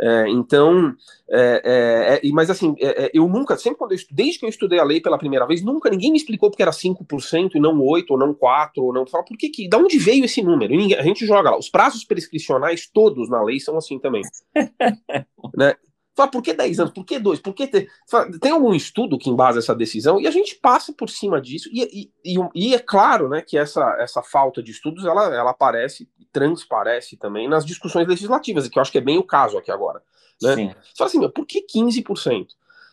É, 0.03 0.29
então, 0.31 0.95
é, 1.29 2.21
é, 2.25 2.31
mas 2.31 2.49
assim, 2.49 2.75
eu 3.13 3.29
nunca, 3.29 3.59
sempre 3.59 3.79
quando 3.79 3.93
eu, 3.93 3.99
desde 4.11 4.39
que 4.39 4.47
eu 4.47 4.49
estudei 4.49 4.79
a 4.79 4.85
lei 4.85 4.99
pela 4.99 5.19
primeira 5.19 5.47
vez, 5.47 5.63
nunca 5.63 5.91
ninguém 5.91 6.11
me 6.11 6.17
explicou 6.17 6.49
porque 6.51 6.63
era 6.63 6.71
5% 6.71 7.51
e 7.55 7.61
não 7.61 7.79
8, 7.83 8.11
ou 8.11 8.19
não 8.19 8.33
4, 8.33 8.83
ou 8.83 8.95
não, 8.95 9.07
fala, 9.07 9.25
por 9.25 9.37
que 9.37 9.51
que, 9.51 9.69
da 9.69 9.77
onde 9.77 9.99
veio 9.99 10.25
esse 10.25 10.43
número? 10.43 10.75
Ninguém, 10.75 10.97
a 10.97 11.03
gente 11.03 11.27
joga 11.27 11.51
lá, 11.51 11.59
os 11.59 11.69
prazos 11.69 12.03
prescricionais 12.03 12.89
todos 12.91 13.29
na 13.29 13.43
lei 13.43 13.61
são 13.61 13.77
assim 13.77 13.99
também, 13.99 14.23
né? 15.55 15.75
Fala, 16.21 16.31
por 16.31 16.43
que 16.43 16.53
10 16.53 16.81
anos? 16.81 16.93
Por 16.93 17.03
que 17.03 17.19
2? 17.19 17.41
Por 17.41 17.55
que 17.55 17.67
ter... 17.67 17.91
Fala, 18.07 18.31
tem 18.39 18.53
algum 18.53 18.75
estudo 18.75 19.17
que 19.17 19.31
embasa 19.31 19.59
essa 19.59 19.75
decisão? 19.75 20.21
E 20.21 20.27
a 20.27 20.31
gente 20.31 20.55
passa 20.55 20.93
por 20.93 21.09
cima 21.09 21.41
disso. 21.41 21.71
E, 21.73 22.11
e, 22.23 22.39
e, 22.55 22.75
é 22.75 22.79
claro 22.79 23.27
né, 23.31 23.41
que 23.41 23.57
essa, 23.57 23.97
essa 23.99 24.23
falta 24.23 24.63
de 24.63 24.71
estudos 24.71 25.07
ela, 25.07 25.35
ela 25.35 25.53
aparece, 25.53 26.07
transparece 26.31 27.17
também 27.17 27.49
nas 27.49 27.65
discussões 27.65 28.07
legislativas, 28.07 28.69
que 28.69 28.79
eu 28.79 28.83
acho 28.83 28.93
que 28.93 28.99
é 28.99 29.01
bem 29.01 29.17
o 29.17 29.23
caso 29.23 29.57
aqui 29.57 29.71
agora. 29.71 30.03
Né? 30.43 30.55
Sim. 30.55 30.67
Você 30.69 30.93
fala 30.99 31.09
assim, 31.09 31.19
meu, 31.19 31.31
por 31.31 31.47
que 31.47 31.65
15%? 31.65 32.49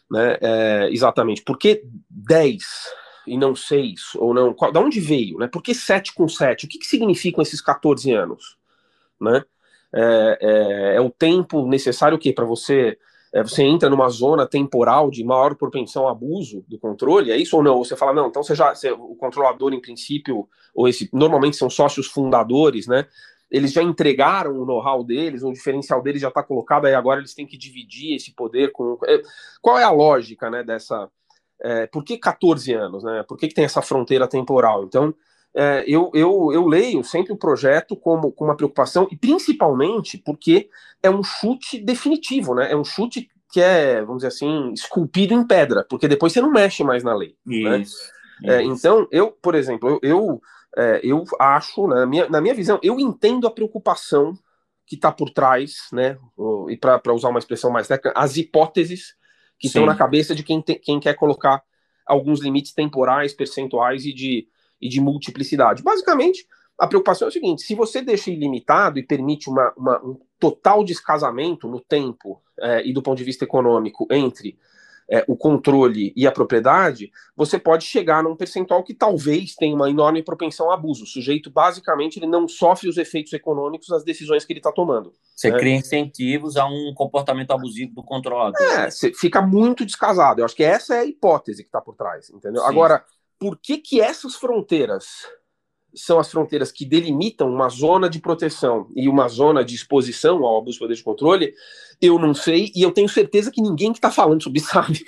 Né? 0.09 0.37
É, 0.39 0.89
exatamente. 0.89 1.41
Por 1.41 1.57
que 1.57 1.83
10%? 2.09 2.61
e 3.27 3.37
não 3.37 3.53
6, 3.53 4.15
ou 4.15 4.33
não, 4.33 4.53
qual, 4.53 4.71
da 4.71 4.79
onde 4.79 5.01
veio, 5.01 5.37
né? 5.37 5.49
Por 5.49 5.61
que 5.61 5.75
7 5.75 6.13
com 6.13 6.29
7? 6.29 6.65
O 6.65 6.69
que, 6.69 6.79
que 6.79 6.87
significam 6.87 7.41
esses 7.41 7.59
14 7.59 8.09
anos, 8.13 8.57
né? 9.19 9.43
É, 9.93 10.37
é, 10.39 10.95
é 10.95 11.01
o 11.01 11.09
tempo 11.09 11.67
necessário 11.67 12.15
o 12.15 12.19
quê? 12.19 12.31
Para 12.31 12.45
você 12.45 12.97
é, 13.33 13.43
você 13.43 13.63
entra 13.63 13.89
numa 13.89 14.09
zona 14.09 14.47
temporal 14.47 15.09
de 15.09 15.23
maior 15.23 15.55
propensão 15.55 16.07
a 16.07 16.11
abuso 16.11 16.63
do 16.67 16.79
controle, 16.79 17.31
é 17.31 17.37
isso 17.37 17.57
ou 17.57 17.63
não? 17.63 17.75
Ou 17.75 17.85
você 17.85 17.95
fala, 17.95 18.13
não, 18.13 18.27
então 18.27 18.41
você 18.41 18.55
já, 18.55 18.73
você, 18.73 18.91
o 18.91 19.15
controlador, 19.15 19.73
em 19.73 19.81
princípio, 19.81 20.47
ou 20.73 20.87
esse, 20.87 21.09
normalmente 21.11 21.57
são 21.57 21.69
sócios 21.69 22.07
fundadores, 22.07 22.87
né? 22.87 23.05
Eles 23.49 23.71
já 23.71 23.81
entregaram 23.81 24.51
o 24.59 24.65
know-how 24.65 25.03
deles, 25.03 25.41
o 25.43 25.53
diferencial 25.53 26.01
deles 26.01 26.21
já 26.21 26.27
está 26.27 26.43
colocado, 26.43 26.85
aí 26.85 26.93
agora 26.93 27.19
eles 27.19 27.33
têm 27.33 27.45
que 27.45 27.57
dividir 27.57 28.15
esse 28.15 28.33
poder 28.33 28.71
com. 28.71 28.97
É, 29.05 29.21
qual 29.61 29.79
é 29.79 29.83
a 29.83 29.91
lógica, 29.91 30.49
né, 30.49 30.63
dessa. 30.63 31.09
É, 31.61 31.87
por 31.87 32.03
que 32.03 32.17
14 32.17 32.73
anos, 32.73 33.03
né? 33.03 33.23
Por 33.27 33.37
que, 33.37 33.47
que 33.47 33.55
tem 33.55 33.65
essa 33.65 33.81
fronteira 33.81 34.27
temporal? 34.27 34.83
Então, 34.83 35.13
é, 35.57 35.83
eu, 35.87 36.11
eu, 36.13 36.51
eu 36.53 36.67
leio 36.67 37.03
sempre 37.03 37.33
o 37.33 37.37
projeto 37.37 37.95
como 37.95 38.31
com 38.31 38.45
uma 38.45 38.55
preocupação, 38.55 39.07
e 39.11 39.17
principalmente 39.17 40.15
porque 40.19 40.69
é 41.01 41.09
um 41.09 41.23
chute 41.23 41.79
definitivo, 41.79 42.53
né? 42.53 42.71
É 42.71 42.75
um 42.75 42.83
chute 42.83 43.27
que 43.51 43.59
é, 43.59 44.01
vamos 44.01 44.17
dizer 44.17 44.27
assim, 44.27 44.71
esculpido 44.71 45.33
em 45.33 45.45
pedra, 45.45 45.83
porque 45.89 46.07
depois 46.07 46.31
você 46.31 46.41
não 46.41 46.51
mexe 46.51 46.83
mais 46.83 47.03
na 47.03 47.15
lei. 47.15 47.35
Né? 47.43 47.55
Isso, 47.55 47.69
né? 47.69 47.79
isso. 47.79 47.97
É, 48.43 48.61
então, 48.61 49.07
eu, 49.11 49.31
por 49.31 49.55
exemplo, 49.55 49.89
eu, 49.89 49.99
eu, 50.03 50.41
é, 50.77 50.99
eu 51.03 51.23
acho, 51.39 51.87
né, 51.87 51.95
na 51.95 52.05
minha, 52.05 52.29
na 52.29 52.39
minha 52.39 52.53
visão, 52.53 52.79
eu 52.83 52.99
entendo 52.99 53.47
a 53.47 53.51
preocupação 53.51 54.37
que 54.85 54.93
está 54.93 55.11
por 55.11 55.31
trás, 55.31 55.87
né? 55.91 56.19
E 56.69 56.77
para 56.77 57.13
usar 57.13 57.29
uma 57.29 57.39
expressão 57.39 57.71
mais 57.71 57.87
técnica, 57.87 58.13
as 58.15 58.37
hipóteses 58.37 59.15
que 59.59 59.67
estão 59.67 59.87
na 59.87 59.95
cabeça 59.95 60.35
de 60.35 60.43
quem, 60.43 60.61
te, 60.61 60.75
quem 60.75 60.99
quer 60.99 61.15
colocar 61.15 61.63
alguns 62.05 62.41
limites 62.41 62.73
temporais, 62.73 63.33
percentuais 63.33 64.05
e 64.05 64.13
de 64.13 64.47
e 64.81 64.89
de 64.89 65.01
multiplicidade. 65.01 65.83
Basicamente, 65.83 66.47
a 66.77 66.87
preocupação 66.87 67.27
é 67.27 67.29
o 67.29 67.33
seguinte: 67.33 67.63
se 67.63 67.75
você 67.75 68.01
deixa 68.01 68.29
ilimitado 68.29 68.99
e 68.99 69.03
permite 69.03 69.49
uma, 69.49 69.73
uma 69.75 70.03
um 70.03 70.19
total 70.39 70.83
descasamento 70.83 71.67
no 71.67 71.79
tempo 71.79 72.41
é, 72.59 72.87
e 72.87 72.93
do 72.93 73.01
ponto 73.01 73.17
de 73.17 73.23
vista 73.23 73.43
econômico 73.43 74.07
entre 74.11 74.57
é, 75.09 75.23
o 75.27 75.35
controle 75.35 76.11
e 76.15 76.27
a 76.27 76.31
propriedade, 76.31 77.11
você 77.35 77.57
pode 77.57 77.85
chegar 77.85 78.21
num 78.21 78.35
percentual 78.35 78.83
que 78.83 78.93
talvez 78.93 79.55
tenha 79.55 79.73
uma 79.73 79.89
enorme 79.89 80.21
propensão 80.21 80.69
a 80.69 80.73
abuso. 80.73 81.05
O 81.05 81.07
sujeito, 81.07 81.49
basicamente, 81.49 82.19
ele 82.19 82.27
não 82.27 82.47
sofre 82.47 82.89
os 82.89 82.97
efeitos 82.97 83.31
econômicos 83.31 83.87
das 83.87 84.03
decisões 84.03 84.43
que 84.43 84.51
ele 84.51 84.59
está 84.59 84.71
tomando. 84.71 85.13
Você 85.33 85.49
né? 85.49 85.57
cria 85.57 85.75
incentivos 85.75 86.57
a 86.57 86.65
um 86.65 86.93
comportamento 86.93 87.51
abusivo 87.51 87.93
do 87.93 88.03
controlador. 88.03 88.61
É, 88.61 88.89
fica 89.15 89.41
muito 89.41 89.85
descasado. 89.85 90.41
Eu 90.41 90.45
acho 90.45 90.55
que 90.55 90.63
essa 90.63 90.95
é 90.95 90.99
a 90.99 91.05
hipótese 91.05 91.63
que 91.63 91.69
está 91.69 91.79
por 91.79 91.95
trás, 91.95 92.29
entendeu? 92.29 92.61
Sim. 92.61 92.67
Agora, 92.67 93.03
por 93.39 93.57
que, 93.57 93.77
que 93.77 94.01
essas 94.01 94.35
fronteiras 94.35 95.25
são 95.93 96.19
as 96.19 96.29
fronteiras 96.29 96.71
que 96.71 96.85
delimitam 96.85 97.49
uma 97.49 97.69
zona 97.69 98.09
de 98.09 98.19
proteção 98.19 98.87
e 98.95 99.07
uma 99.07 99.27
zona 99.27 99.63
de 99.63 99.75
exposição 99.75 100.45
ao 100.45 100.59
abuso 100.59 100.73
de 100.73 100.79
poder 100.79 100.95
de 100.95 101.03
controle, 101.03 101.53
eu 102.01 102.19
não 102.19 102.33
sei, 102.33 102.71
e 102.75 102.81
eu 102.81 102.91
tenho 102.91 103.09
certeza 103.09 103.51
que 103.51 103.61
ninguém 103.61 103.91
que 103.91 103.97
está 103.97 104.11
falando 104.11 104.43
sobre 104.43 104.59
sabe. 104.59 105.03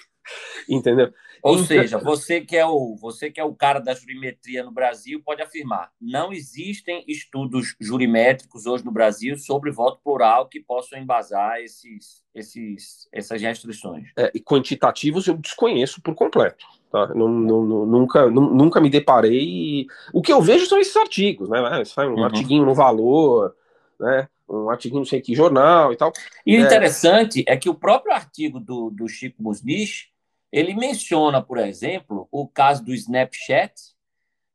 Entendeu? 0.70 1.12
Ou 1.42 1.56
então, 1.56 1.66
seja, 1.66 1.98
você 1.98 2.42
que, 2.42 2.56
é 2.56 2.66
o, 2.66 2.96
você 2.96 3.32
que 3.32 3.40
é 3.40 3.44
o 3.44 3.56
cara 3.56 3.80
da 3.80 3.96
jurimetria 3.96 4.64
no 4.64 4.72
Brasil 4.72 5.22
pode 5.26 5.42
afirmar: 5.42 5.92
não 6.00 6.32
existem 6.32 7.04
estudos 7.08 7.76
jurimétricos 7.80 8.68
hoje 8.68 8.86
no 8.86 8.92
Brasil 8.92 9.38
sobre 9.38 9.72
voto 9.72 10.00
plural 10.04 10.48
que 10.48 10.60
possam 10.60 11.00
embasar 11.00 11.60
esses, 11.60 12.24
esses, 12.36 13.10
essas 13.12 13.42
restrições. 13.42 14.10
É, 14.16 14.32
e 14.36 14.40
quantitativos 14.40 15.28
eu 15.28 15.38
desconheço 15.38 16.02
por 16.02 16.14
completo. 16.14 16.66
Tá? 16.92 17.08
Nunca, 17.16 18.30
nunca 18.30 18.82
me 18.82 18.90
deparei. 18.90 19.88
O 20.14 20.22
que 20.22 20.34
eu 20.34 20.42
vejo 20.42 20.66
são 20.66 20.80
esses 20.80 20.96
artigos, 20.96 21.50
né? 21.50 21.60
Ah, 21.60 21.84
sai 21.86 22.08
um 22.08 22.16
uhum. 22.16 22.24
artiguinho 22.24 22.66
no 22.66 22.76
valor, 22.76 23.56
né? 24.00 24.28
Um 24.50 24.70
artiguinho 24.70 25.00
não 25.00 25.06
sei 25.06 25.22
que 25.22 25.36
jornal 25.36 25.94
e 25.94 25.96
tal. 25.96 26.12
E 26.46 26.58
o 26.58 26.62
é... 26.62 26.66
interessante 26.66 27.44
é 27.48 27.56
que 27.56 27.70
o 27.70 27.76
próprio 27.76 28.14
artigo 28.14 28.60
do, 28.60 28.90
do 28.90 29.08
Chico 29.08 29.42
Musnich 29.42 30.09
ele 30.51 30.74
menciona, 30.74 31.41
por 31.41 31.58
exemplo, 31.58 32.27
o 32.32 32.48
caso 32.48 32.84
do 32.84 32.94
Snapchat, 32.94 33.74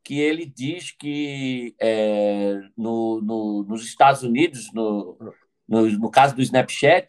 que 0.03 0.21
ele 0.21 0.45
diz 0.45 0.91
que 0.91 1.75
é, 1.81 2.61
no, 2.77 3.21
no, 3.23 3.63
nos 3.65 3.85
Estados 3.85 4.23
Unidos, 4.23 4.71
no, 4.73 5.17
no, 5.67 6.11
caso 6.11 6.35
do 6.35 6.43
Snapchat, 6.43 7.07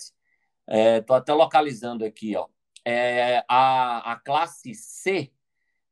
estou 0.98 1.16
é, 1.16 1.20
até 1.20 1.34
localizando 1.34 2.06
aqui, 2.06 2.36
ó, 2.36 2.48
é, 2.86 3.44
a, 3.50 4.14
a 4.14 4.16
classe 4.20 4.74
C 4.74 5.32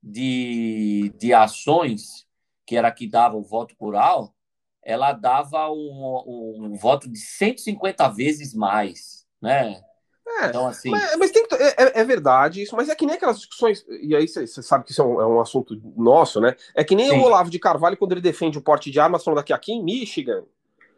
de, 0.01 1.11
de 1.17 1.33
ações, 1.33 2.27
que 2.65 2.77
era 2.77 2.87
a 2.87 2.91
que 2.91 3.07
dava 3.07 3.35
o 3.35 3.43
voto 3.43 3.75
plural, 3.75 4.33
ela 4.81 5.13
dava 5.13 5.69
um, 5.71 6.63
um 6.65 6.75
voto 6.75 7.09
de 7.09 7.17
150 7.17 8.07
vezes 8.09 8.53
mais, 8.53 9.25
né? 9.41 9.81
É, 10.25 10.47
então, 10.47 10.67
assim... 10.67 10.89
mas, 10.89 11.15
mas 11.17 11.31
tem, 11.31 11.45
é, 11.51 11.83
é, 11.83 12.01
é, 12.01 12.03
verdade 12.03 12.61
isso, 12.61 12.75
mas 12.75 12.89
é 12.89 12.95
que 12.95 13.05
nem 13.05 13.15
aquelas 13.15 13.37
discussões, 13.37 13.85
e 14.01 14.15
aí 14.15 14.27
você 14.27 14.47
sabe 14.47 14.85
que 14.85 14.91
isso 14.91 15.01
é 15.01 15.05
um, 15.05 15.21
é 15.21 15.27
um, 15.27 15.41
assunto 15.41 15.79
nosso, 15.97 16.39
né? 16.39 16.55
É 16.73 16.83
que 16.83 16.95
nem 16.95 17.09
Sim. 17.09 17.19
o 17.19 17.23
Olavo 17.23 17.49
de 17.49 17.59
Carvalho 17.59 17.97
quando 17.97 18.13
ele 18.13 18.21
defende 18.21 18.57
o 18.57 18.61
porte 18.61 18.89
de 18.89 18.99
armas, 18.99 19.23
falando 19.23 19.43
que 19.43 19.53
aqui 19.53 19.73
em 19.73 19.83
Michigan, 19.83 20.43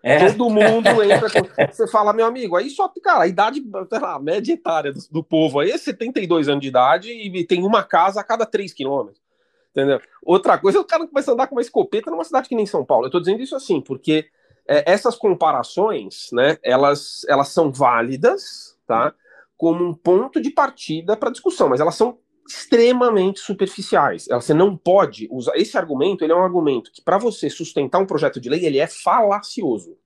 é. 0.07 0.29
Todo 0.31 0.51
mundo 0.51 0.87
entra. 1.01 1.27
Com... 1.31 1.71
Você 1.71 1.87
fala, 1.87 2.13
meu 2.13 2.27
amigo, 2.27 2.55
aí 2.55 2.69
só, 2.69 2.87
cara, 3.01 3.23
a 3.23 3.27
idade, 3.27 3.59
lá, 3.91 4.13
a 4.13 4.19
média 4.19 4.53
etária 4.53 4.93
do, 4.93 4.99
do, 5.09 5.23
povo 5.23 5.59
aí 5.59 5.71
é 5.71 5.77
72 5.79 6.47
anos 6.47 6.61
de 6.61 6.67
idade 6.67 7.09
e 7.11 7.43
tem 7.43 7.63
uma 7.63 7.81
casa 7.81 8.21
a 8.21 8.23
cada 8.23 8.45
3 8.45 8.71
quilômetros. 8.71 9.19
Entendeu? 9.71 9.99
Outra 10.23 10.59
coisa, 10.59 10.79
o 10.79 10.85
cara 10.85 11.07
começa 11.07 11.31
a 11.31 11.33
andar 11.33 11.47
com 11.47 11.55
uma 11.55 11.61
escopeta 11.61 12.11
numa 12.11 12.23
cidade 12.23 12.47
que 12.47 12.55
nem 12.55 12.67
São 12.67 12.85
Paulo. 12.85 13.07
Eu 13.07 13.09
tô 13.09 13.19
dizendo 13.19 13.41
isso 13.41 13.55
assim, 13.55 13.81
porque 13.81 14.27
é, 14.67 14.91
essas 14.91 15.15
comparações, 15.15 16.29
né, 16.31 16.59
elas, 16.61 17.25
elas 17.27 17.47
são 17.47 17.71
válidas, 17.71 18.74
tá? 18.85 19.13
Como 19.57 19.83
um 19.83 19.93
ponto 19.93 20.41
de 20.41 20.51
partida 20.51 21.15
para 21.15 21.31
discussão, 21.31 21.69
mas 21.69 21.79
elas 21.79 21.95
são 21.95 22.17
extremamente 22.47 23.39
superficiais. 23.39 24.27
Você 24.29 24.53
não 24.53 24.77
pode 24.77 25.27
usar 25.31 25.55
esse 25.55 25.77
argumento. 25.77 26.23
Ele 26.23 26.31
é 26.31 26.35
um 26.35 26.43
argumento 26.43 26.91
que, 26.91 27.01
para 27.01 27.17
você 27.17 27.49
sustentar 27.49 27.99
um 27.99 28.05
projeto 28.05 28.39
de 28.39 28.49
lei, 28.49 28.65
ele 28.65 28.77
é 28.77 28.87
falacioso. 28.87 29.97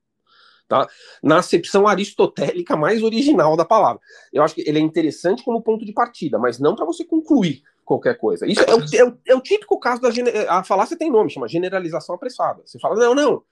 Tá? 0.66 0.88
Na 1.22 1.38
acepção 1.38 1.86
aristotélica 1.86 2.76
mais 2.76 3.02
original 3.02 3.56
da 3.56 3.64
palavra. 3.64 4.00
Eu 4.32 4.42
acho 4.42 4.54
que 4.54 4.62
ele 4.66 4.78
é 4.78 4.82
interessante 4.82 5.42
como 5.42 5.60
ponto 5.60 5.84
de 5.84 5.92
partida, 5.92 6.38
mas 6.38 6.60
não 6.60 6.76
para 6.76 6.86
você 6.86 7.04
concluir 7.04 7.62
qualquer 7.84 8.16
coisa. 8.16 8.46
Isso 8.46 8.62
é 8.62 8.74
o, 8.74 8.80
é 8.94 9.04
o, 9.04 9.18
é 9.26 9.34
o 9.34 9.40
típico 9.40 9.78
caso 9.80 10.00
da 10.00 10.10
a 10.48 10.62
falácia 10.62 10.96
tem 10.96 11.10
nome, 11.10 11.28
chama 11.28 11.48
generalização 11.48 12.14
apressada. 12.14 12.62
Você 12.64 12.78
fala, 12.78 12.94
não, 12.94 13.14
não. 13.14 13.42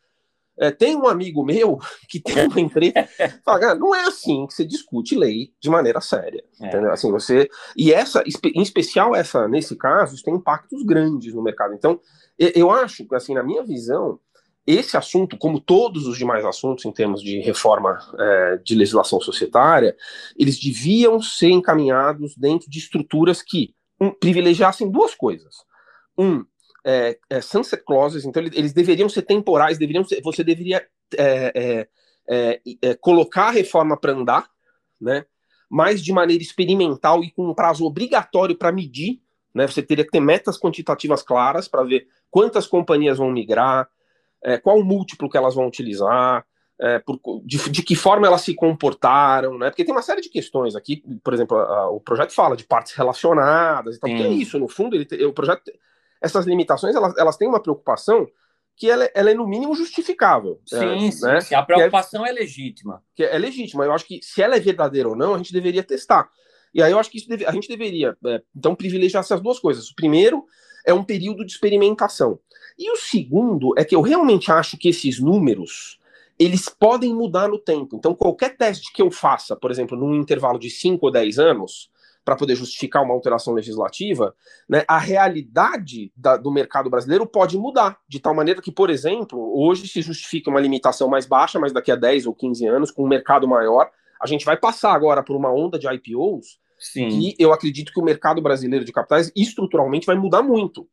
É, 0.60 0.70
tem 0.70 0.96
um 0.96 1.06
amigo 1.06 1.44
meu 1.44 1.78
que 2.08 2.20
tem 2.20 2.46
uma 2.46 2.58
empresa. 2.60 3.08
fala, 3.44 3.74
não 3.74 3.94
é 3.94 4.04
assim 4.04 4.46
que 4.46 4.54
você 4.54 4.64
discute 4.64 5.16
lei 5.16 5.52
de 5.60 5.70
maneira 5.70 6.00
séria. 6.00 6.42
É. 6.60 6.66
Entendeu? 6.66 6.92
Assim, 6.92 7.10
você. 7.10 7.48
E 7.76 7.92
essa, 7.92 8.22
em 8.54 8.62
especial 8.62 9.14
essa, 9.14 9.46
nesse 9.46 9.76
caso, 9.76 10.22
tem 10.22 10.34
impactos 10.34 10.82
grandes 10.84 11.34
no 11.34 11.42
mercado. 11.42 11.74
Então, 11.74 12.00
eu 12.38 12.70
acho, 12.70 13.06
assim, 13.12 13.34
na 13.34 13.42
minha 13.42 13.62
visão, 13.64 14.18
esse 14.68 14.98
assunto, 14.98 15.38
como 15.38 15.58
todos 15.58 16.06
os 16.06 16.18
demais 16.18 16.44
assuntos 16.44 16.84
em 16.84 16.92
termos 16.92 17.22
de 17.22 17.40
reforma 17.40 17.98
é, 18.18 18.56
de 18.58 18.74
legislação 18.74 19.18
societária, 19.18 19.96
eles 20.38 20.60
deviam 20.60 21.22
ser 21.22 21.48
encaminhados 21.48 22.36
dentro 22.36 22.68
de 22.68 22.78
estruturas 22.78 23.40
que 23.40 23.74
um, 23.98 24.10
privilegiassem 24.10 24.90
duas 24.90 25.14
coisas. 25.14 25.54
Um, 26.18 26.44
é, 26.88 27.18
é, 27.28 27.40
sunset 27.42 27.84
clauses, 27.84 28.24
então 28.24 28.42
eles 28.42 28.72
deveriam 28.72 29.10
ser 29.10 29.20
temporais, 29.20 29.76
deveriam 29.76 30.02
ser, 30.04 30.22
você 30.22 30.42
deveria 30.42 30.86
é, 31.18 31.86
é, 32.26 32.60
é, 32.80 32.94
colocar 32.94 33.48
a 33.48 33.50
reforma 33.50 33.94
para 33.94 34.12
andar, 34.12 34.48
né? 34.98 35.26
Mas 35.68 36.02
de 36.02 36.14
maneira 36.14 36.42
experimental 36.42 37.22
e 37.22 37.30
com 37.30 37.50
um 37.50 37.54
prazo 37.54 37.84
obrigatório 37.84 38.56
para 38.56 38.72
medir, 38.72 39.20
né? 39.54 39.66
Você 39.66 39.82
teria 39.82 40.02
que 40.02 40.10
ter 40.10 40.20
metas 40.20 40.58
quantitativas 40.58 41.22
claras 41.22 41.68
para 41.68 41.84
ver 41.84 42.08
quantas 42.30 42.66
companhias 42.66 43.18
vão 43.18 43.30
migrar, 43.30 43.86
qual 44.62 44.78
o 44.78 44.84
múltiplo 44.84 45.28
que 45.28 45.36
elas 45.36 45.54
vão 45.54 45.66
utilizar, 45.66 46.46
é, 46.80 47.00
por, 47.00 47.20
de, 47.44 47.70
de, 47.70 47.82
que 47.82 47.96
forma 47.96 48.26
elas 48.26 48.40
se 48.40 48.54
comportaram, 48.54 49.58
né? 49.58 49.68
Porque 49.68 49.84
tem 49.84 49.94
uma 49.94 50.00
série 50.00 50.22
de 50.22 50.30
questões 50.30 50.74
aqui, 50.74 51.02
por 51.22 51.34
exemplo, 51.34 51.58
a, 51.58 51.80
a, 51.80 51.90
o 51.90 52.00
projeto 52.00 52.32
fala 52.32 52.56
de 52.56 52.64
partes 52.64 52.94
relacionadas 52.94 53.96
e 53.96 54.00
tal, 54.00 54.08
porque 54.08 54.22
é 54.22 54.28
isso, 54.28 54.58
no 54.58 54.68
fundo, 54.68 54.96
ele, 54.96 55.26
o 55.26 55.34
projeto 55.34 55.70
essas 56.20 56.46
limitações 56.46 56.94
elas, 56.94 57.16
elas 57.16 57.36
têm 57.36 57.48
uma 57.48 57.62
preocupação 57.62 58.26
que 58.76 58.88
ela, 58.88 59.10
ela 59.12 59.30
é 59.30 59.34
no 59.34 59.46
mínimo 59.46 59.74
justificável. 59.74 60.60
Sim, 60.64 61.06
é, 61.06 61.10
sim, 61.10 61.24
né? 61.24 61.40
sim. 61.40 61.54
a 61.54 61.62
preocupação 61.62 62.24
é, 62.24 62.30
é, 62.30 62.32
legítima. 62.32 63.02
Que 63.14 63.24
é, 63.24 63.36
legítima. 63.36 63.84
Eu 63.84 63.92
acho 63.92 64.06
que 64.06 64.20
se 64.22 64.40
ela 64.40 64.56
é 64.56 64.60
verdadeira 64.60 65.08
ou 65.08 65.16
não, 65.16 65.34
a 65.34 65.36
gente 65.36 65.52
deveria 65.52 65.82
testar. 65.82 66.30
E 66.72 66.80
aí 66.80 66.92
eu 66.92 66.98
acho 66.98 67.10
que 67.10 67.26
deve, 67.26 67.44
a 67.44 67.50
gente 67.50 67.66
deveria, 67.66 68.16
é, 68.26 68.42
então, 68.56 68.76
privilegiar 68.76 69.22
essas 69.22 69.40
duas 69.40 69.58
coisas. 69.58 69.90
O 69.90 69.96
primeiro 69.96 70.44
é 70.86 70.94
um 70.94 71.02
período 71.02 71.44
de 71.44 71.50
experimentação. 71.50 72.38
E 72.78 72.90
o 72.92 72.96
segundo 72.96 73.74
é 73.76 73.84
que 73.84 73.96
eu 73.96 74.00
realmente 74.00 74.52
acho 74.52 74.78
que 74.78 74.88
esses 74.88 75.18
números 75.18 75.98
eles 76.38 76.68
podem 76.68 77.12
mudar 77.12 77.48
no 77.48 77.58
tempo. 77.58 77.96
Então, 77.96 78.14
qualquer 78.14 78.56
teste 78.56 78.92
que 78.92 79.02
eu 79.02 79.10
faça, 79.10 79.56
por 79.56 79.72
exemplo, 79.72 79.98
num 79.98 80.14
intervalo 80.14 80.58
de 80.58 80.70
5 80.70 81.04
ou 81.04 81.10
10 81.10 81.38
anos, 81.38 81.90
para 82.28 82.36
poder 82.36 82.54
justificar 82.54 83.02
uma 83.02 83.14
alteração 83.14 83.54
legislativa, 83.54 84.34
né, 84.68 84.84
a 84.86 84.98
realidade 84.98 86.12
da, 86.14 86.36
do 86.36 86.50
mercado 86.50 86.90
brasileiro 86.90 87.26
pode 87.26 87.56
mudar, 87.56 87.98
de 88.06 88.20
tal 88.20 88.34
maneira 88.34 88.60
que, 88.60 88.70
por 88.70 88.90
exemplo, 88.90 89.50
hoje 89.58 89.88
se 89.88 90.02
justifica 90.02 90.50
uma 90.50 90.60
limitação 90.60 91.08
mais 91.08 91.24
baixa, 91.24 91.58
mas 91.58 91.72
daqui 91.72 91.90
a 91.90 91.96
10 91.96 92.26
ou 92.26 92.34
15 92.34 92.66
anos, 92.66 92.90
com 92.90 93.02
um 93.04 93.08
mercado 93.08 93.48
maior, 93.48 93.90
a 94.20 94.26
gente 94.26 94.44
vai 94.44 94.58
passar 94.58 94.92
agora 94.92 95.22
por 95.22 95.36
uma 95.36 95.50
onda 95.50 95.78
de 95.78 95.86
IPOs 95.86 96.60
Sim. 96.78 97.08
que 97.08 97.34
eu 97.38 97.50
acredito 97.50 97.94
que 97.94 97.98
o 97.98 98.04
mercado 98.04 98.42
brasileiro 98.42 98.84
de 98.84 98.92
capitais 98.92 99.32
estruturalmente 99.34 100.06
vai 100.06 100.16
mudar 100.16 100.42
muito. 100.42 100.86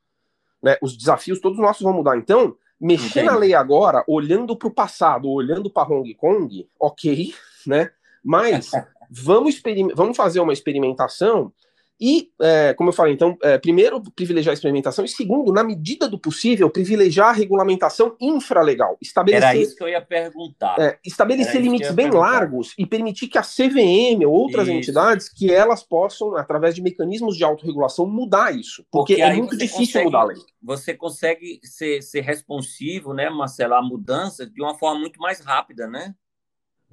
Né? 0.63 0.77
Os 0.81 0.95
desafios 0.95 1.41
todos 1.41 1.59
nossos 1.59 1.81
vão 1.81 1.91
mudar. 1.91 2.15
Então, 2.15 2.55
mexer 2.79 3.19
Entendi. 3.19 3.25
na 3.25 3.35
lei 3.35 3.53
agora, 3.53 4.05
olhando 4.07 4.55
para 4.55 4.69
o 4.69 4.73
passado, 4.73 5.29
olhando 5.29 5.69
para 5.69 5.93
Hong 5.93 6.13
Kong, 6.13 6.65
ok, 6.79 7.33
né? 7.67 7.91
Mas 8.23 8.71
vamos, 9.15 9.61
vamos 9.95 10.17
fazer 10.17 10.39
uma 10.39 10.53
experimentação 10.53 11.51
e, 11.99 12.29
é, 12.41 12.73
como 12.73 12.89
eu 12.89 12.93
falei, 12.93 13.13
então, 13.13 13.37
é, 13.41 13.57
primeiro, 13.57 14.01
privilegiar 14.11 14.51
a 14.51 14.53
experimentação, 14.53 15.05
e 15.05 15.07
segundo, 15.07 15.53
na 15.53 15.63
medida 15.63 16.09
do 16.09 16.19
possível, 16.19 16.69
privilegiar 16.69 17.29
a 17.29 17.31
regulamentação 17.31 18.15
infralegal. 18.19 18.97
Estabelecer, 19.01 19.49
Era 19.49 19.57
isso 19.57 19.75
que 19.75 19.83
eu 19.83 19.87
ia 19.87 20.01
perguntar. 20.01 20.75
É, 20.77 20.99
estabelecer 21.05 21.61
limites 21.61 21.91
bem 21.91 22.09
perguntar. 22.09 22.31
largos 22.31 22.73
e 22.77 22.85
permitir 22.85 23.27
que 23.27 23.37
a 23.37 23.41
CVM 23.41 24.25
ou 24.25 24.33
outras 24.33 24.67
isso. 24.67 24.77
entidades, 24.77 25.29
que 25.29 25.51
elas 25.51 25.83
possam, 25.83 26.35
através 26.35 26.75
de 26.75 26.81
mecanismos 26.81 27.37
de 27.37 27.45
autorregulação, 27.45 28.05
mudar 28.05 28.53
isso. 28.53 28.85
Porque, 28.91 29.15
porque 29.15 29.21
é 29.21 29.33
muito 29.33 29.55
difícil 29.55 29.85
consegue, 29.85 30.05
mudar 30.05 30.19
a 30.19 30.25
lei. 30.25 30.37
Você 30.61 30.93
consegue 30.93 31.61
ser, 31.63 32.01
ser 32.01 32.21
responsivo, 32.21 33.13
né, 33.13 33.29
Marcelo, 33.29 33.73
a 33.73 33.81
mudança 33.81 34.45
de 34.45 34.61
uma 34.61 34.77
forma 34.77 34.99
muito 34.99 35.19
mais 35.19 35.39
rápida, 35.39 35.87
né? 35.87 36.13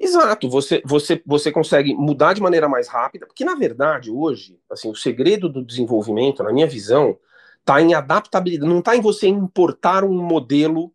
Exato, 0.04 0.50
você, 0.50 0.82
você, 0.85 1.23
você 1.25 1.52
consegue 1.52 1.94
mudar 1.94 2.32
de 2.32 2.42
maneira 2.42 2.68
mais 2.68 2.88
rápida, 2.88 3.25
porque 3.25 3.44
na 3.44 3.54
verdade 3.54 4.11
hoje, 4.11 4.59
assim, 4.68 4.90
o 4.90 4.97
segredo 4.97 5.49
do 5.49 5.64
desenvolvimento, 5.64 6.42
na 6.42 6.52
minha 6.52 6.66
visão, 6.66 7.16
está 7.61 7.80
em 7.80 7.94
adaptabilidade, 7.94 8.68
não 8.68 8.80
está 8.80 8.97
em 8.97 9.00
você 9.00 9.28
importar 9.28 10.02
um 10.02 10.21
modelo, 10.21 10.92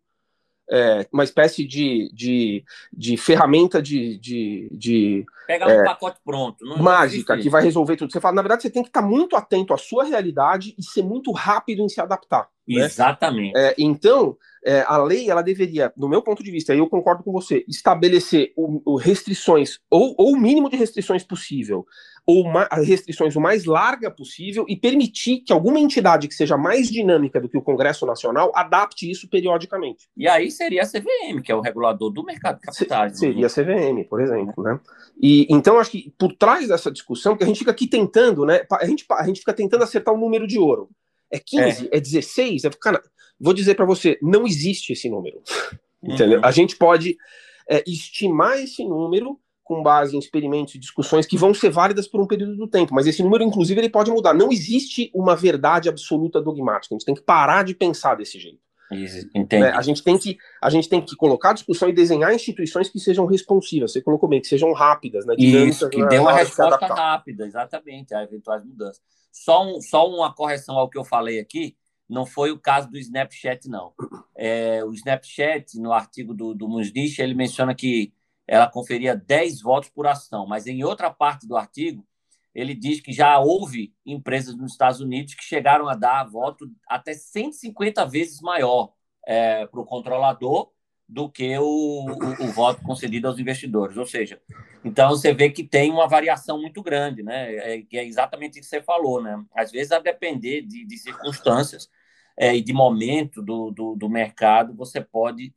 é, 0.70 1.06
uma 1.12 1.24
espécie 1.24 1.66
de, 1.66 2.10
de, 2.12 2.64
de 2.92 3.16
ferramenta 3.16 3.80
de, 3.80 4.18
de, 4.18 4.68
de 4.70 5.26
pegar 5.46 5.70
é, 5.70 5.80
um 5.80 5.84
pacote 5.84 6.18
pronto, 6.24 6.64
não 6.64 6.78
mágica 6.78 7.36
que 7.38 7.48
vai 7.48 7.62
resolver 7.62 7.96
tudo. 7.96 8.12
Você 8.12 8.20
fala, 8.20 8.34
na 8.34 8.42
verdade, 8.42 8.62
você 8.62 8.70
tem 8.70 8.82
que 8.82 8.90
estar 8.90 9.02
muito 9.02 9.34
atento 9.34 9.72
à 9.72 9.78
sua 9.78 10.04
realidade 10.04 10.74
e 10.78 10.82
ser 10.82 11.02
muito 11.02 11.32
rápido 11.32 11.82
em 11.82 11.88
se 11.88 12.00
adaptar. 12.00 12.48
Né? 12.68 12.84
Exatamente. 12.84 13.56
É, 13.56 13.74
então, 13.78 14.36
é, 14.64 14.84
a 14.86 14.98
lei 14.98 15.30
ela 15.30 15.42
deveria, 15.42 15.90
no 15.96 16.08
meu 16.08 16.20
ponto 16.20 16.42
de 16.42 16.50
vista, 16.50 16.74
e 16.74 16.78
eu 16.78 16.88
concordo 16.88 17.24
com 17.24 17.32
você, 17.32 17.64
estabelecer 17.66 18.52
o, 18.54 18.82
o 18.84 18.96
restrições, 18.96 19.78
ou, 19.90 20.14
ou, 20.18 20.32
o 20.32 20.38
mínimo 20.38 20.68
de 20.68 20.76
restrições 20.76 21.24
possível, 21.24 21.86
ou 22.28 22.42
uma, 22.42 22.68
restrições 22.84 23.34
o 23.36 23.40
mais 23.40 23.64
larga 23.64 24.10
possível, 24.10 24.66
e 24.68 24.76
permitir 24.76 25.38
que 25.38 25.50
alguma 25.50 25.80
entidade 25.80 26.28
que 26.28 26.34
seja 26.34 26.58
mais 26.58 26.90
dinâmica 26.90 27.40
do 27.40 27.48
que 27.48 27.56
o 27.56 27.62
Congresso 27.62 28.04
Nacional 28.04 28.52
adapte 28.54 29.10
isso 29.10 29.26
periodicamente. 29.30 30.10
E 30.14 30.28
aí 30.28 30.50
seria 30.50 30.82
a 30.82 30.86
CVM, 30.86 31.40
que 31.42 31.50
é 31.50 31.54
o 31.54 31.62
regulador 31.62 32.10
do 32.10 32.22
mercado 32.22 32.60
de 32.60 32.66
capitais. 32.66 33.14
Se, 33.14 33.20
seria 33.20 33.46
a 33.46 33.48
CVM, 33.48 34.06
por 34.06 34.20
exemplo, 34.20 34.62
né? 34.62 34.78
E 35.18 35.46
então 35.48 35.78
acho 35.78 35.90
que 35.90 36.12
por 36.18 36.34
trás 36.34 36.68
dessa 36.68 36.90
discussão, 36.90 37.34
que 37.34 37.44
a 37.44 37.46
gente 37.46 37.60
fica 37.60 37.70
aqui 37.70 37.86
tentando, 37.86 38.44
né? 38.44 38.60
A 38.72 38.84
gente, 38.84 39.06
a 39.10 39.24
gente 39.24 39.40
fica 39.40 39.54
tentando 39.54 39.82
acertar 39.82 40.12
o 40.12 40.18
um 40.18 40.20
número 40.20 40.46
de 40.46 40.58
ouro. 40.58 40.90
É 41.32 41.38
15? 41.38 41.88
É, 41.90 41.96
é 41.96 42.00
16? 42.00 42.64
É, 42.64 42.70
cara, 42.78 43.02
vou 43.40 43.54
dizer 43.54 43.74
para 43.74 43.86
você, 43.86 44.18
não 44.20 44.46
existe 44.46 44.92
esse 44.92 45.08
número. 45.08 45.40
Uhum. 46.02 46.12
Entendeu? 46.12 46.40
A 46.44 46.50
gente 46.50 46.76
pode 46.76 47.16
é, 47.66 47.82
estimar 47.86 48.58
esse 48.58 48.84
número 48.84 49.40
com 49.68 49.82
base 49.82 50.16
em 50.16 50.18
experimentos 50.18 50.74
e 50.74 50.78
discussões 50.78 51.26
que 51.26 51.36
vão 51.36 51.52
ser 51.52 51.68
válidas 51.68 52.08
por 52.08 52.18
um 52.18 52.26
período 52.26 52.56
do 52.56 52.66
tempo, 52.66 52.94
mas 52.94 53.06
esse 53.06 53.22
número, 53.22 53.44
inclusive, 53.44 53.78
ele 53.78 53.90
pode 53.90 54.10
mudar. 54.10 54.32
Não 54.32 54.50
existe 54.50 55.10
uma 55.14 55.36
verdade 55.36 55.90
absoluta 55.90 56.40
dogmática. 56.40 56.94
A 56.94 56.96
gente 56.96 57.04
tem 57.04 57.14
que 57.14 57.20
parar 57.20 57.62
de 57.62 57.74
pensar 57.74 58.14
desse 58.14 58.38
jeito. 58.38 58.58
Entendi. 59.34 59.62
Né? 59.62 59.70
A, 59.70 59.82
gente 59.82 60.02
tem 60.02 60.16
que, 60.16 60.38
a 60.62 60.70
gente 60.70 60.88
tem 60.88 61.02
que 61.02 61.14
colocar 61.14 61.50
a 61.50 61.52
discussão 61.52 61.90
e 61.90 61.92
desenhar 61.92 62.34
instituições 62.34 62.88
que 62.88 62.98
sejam 62.98 63.26
responsivas. 63.26 63.92
Você 63.92 64.00
colocou 64.00 64.26
bem, 64.26 64.40
que 64.40 64.46
sejam 64.46 64.72
rápidas, 64.72 65.26
né? 65.26 65.34
Isso, 65.36 65.90
que 65.90 66.02
dê 66.06 66.18
uma 66.18 66.32
resposta 66.32 66.86
rápida, 66.86 67.46
exatamente, 67.46 68.14
a 68.14 68.22
eventuais 68.22 68.64
mudanças. 68.64 69.02
Só, 69.30 69.62
um, 69.66 69.82
só 69.82 70.08
uma 70.08 70.34
correção 70.34 70.78
ao 70.78 70.88
que 70.88 70.96
eu 70.96 71.04
falei 71.04 71.38
aqui, 71.38 71.76
não 72.08 72.24
foi 72.24 72.50
o 72.50 72.58
caso 72.58 72.90
do 72.90 72.96
Snapchat, 72.96 73.68
não. 73.68 73.92
É, 74.34 74.82
o 74.82 74.94
Snapchat, 74.94 75.78
no 75.78 75.92
artigo 75.92 76.32
do, 76.32 76.54
do 76.54 76.66
Musnich, 76.66 77.20
ele 77.20 77.34
menciona 77.34 77.74
que 77.74 78.14
ela 78.48 78.66
conferia 78.66 79.14
10 79.14 79.60
votos 79.60 79.90
por 79.90 80.06
ação, 80.06 80.46
mas 80.46 80.66
em 80.66 80.82
outra 80.82 81.10
parte 81.10 81.46
do 81.46 81.56
artigo, 81.56 82.04
ele 82.54 82.74
diz 82.74 83.00
que 83.00 83.12
já 83.12 83.38
houve 83.38 83.94
empresas 84.04 84.56
nos 84.56 84.72
Estados 84.72 85.00
Unidos 85.00 85.34
que 85.34 85.44
chegaram 85.44 85.86
a 85.88 85.94
dar 85.94 86.24
voto 86.24 86.66
até 86.88 87.12
150 87.12 88.04
vezes 88.06 88.40
maior 88.40 88.92
é, 89.26 89.66
para 89.66 89.80
o 89.80 89.84
controlador 89.84 90.72
do 91.08 91.30
que 91.30 91.56
o, 91.58 91.64
o, 91.64 92.44
o, 92.44 92.52
voto 92.52 92.82
concedido 92.82 93.28
aos 93.28 93.38
investidores. 93.38 93.96
Ou 93.96 94.04
seja, 94.04 94.40
então 94.84 95.10
você 95.10 95.32
vê 95.32 95.50
que 95.50 95.64
tem 95.64 95.90
uma 95.90 96.06
variação 96.06 96.60
muito 96.60 96.82
grande, 96.82 97.22
né? 97.22 97.54
É, 97.56 97.82
que 97.82 97.96
é 97.96 98.04
exatamente 98.04 98.58
isso 98.58 98.68
que 98.68 98.76
você 98.76 98.82
falou, 98.82 99.22
né? 99.22 99.42
Às 99.54 99.70
vezes, 99.70 99.92
a 99.92 99.98
depender 99.98 100.62
de, 100.62 100.84
de 100.84 100.98
circunstâncias 100.98 101.88
é, 102.36 102.54
e 102.54 102.62
de 102.62 102.74
momento 102.74 103.42
do, 103.42 103.70
do, 103.70 103.96
do, 103.96 104.08
mercado, 104.08 104.74
você 104.74 105.00
pode 105.00 105.54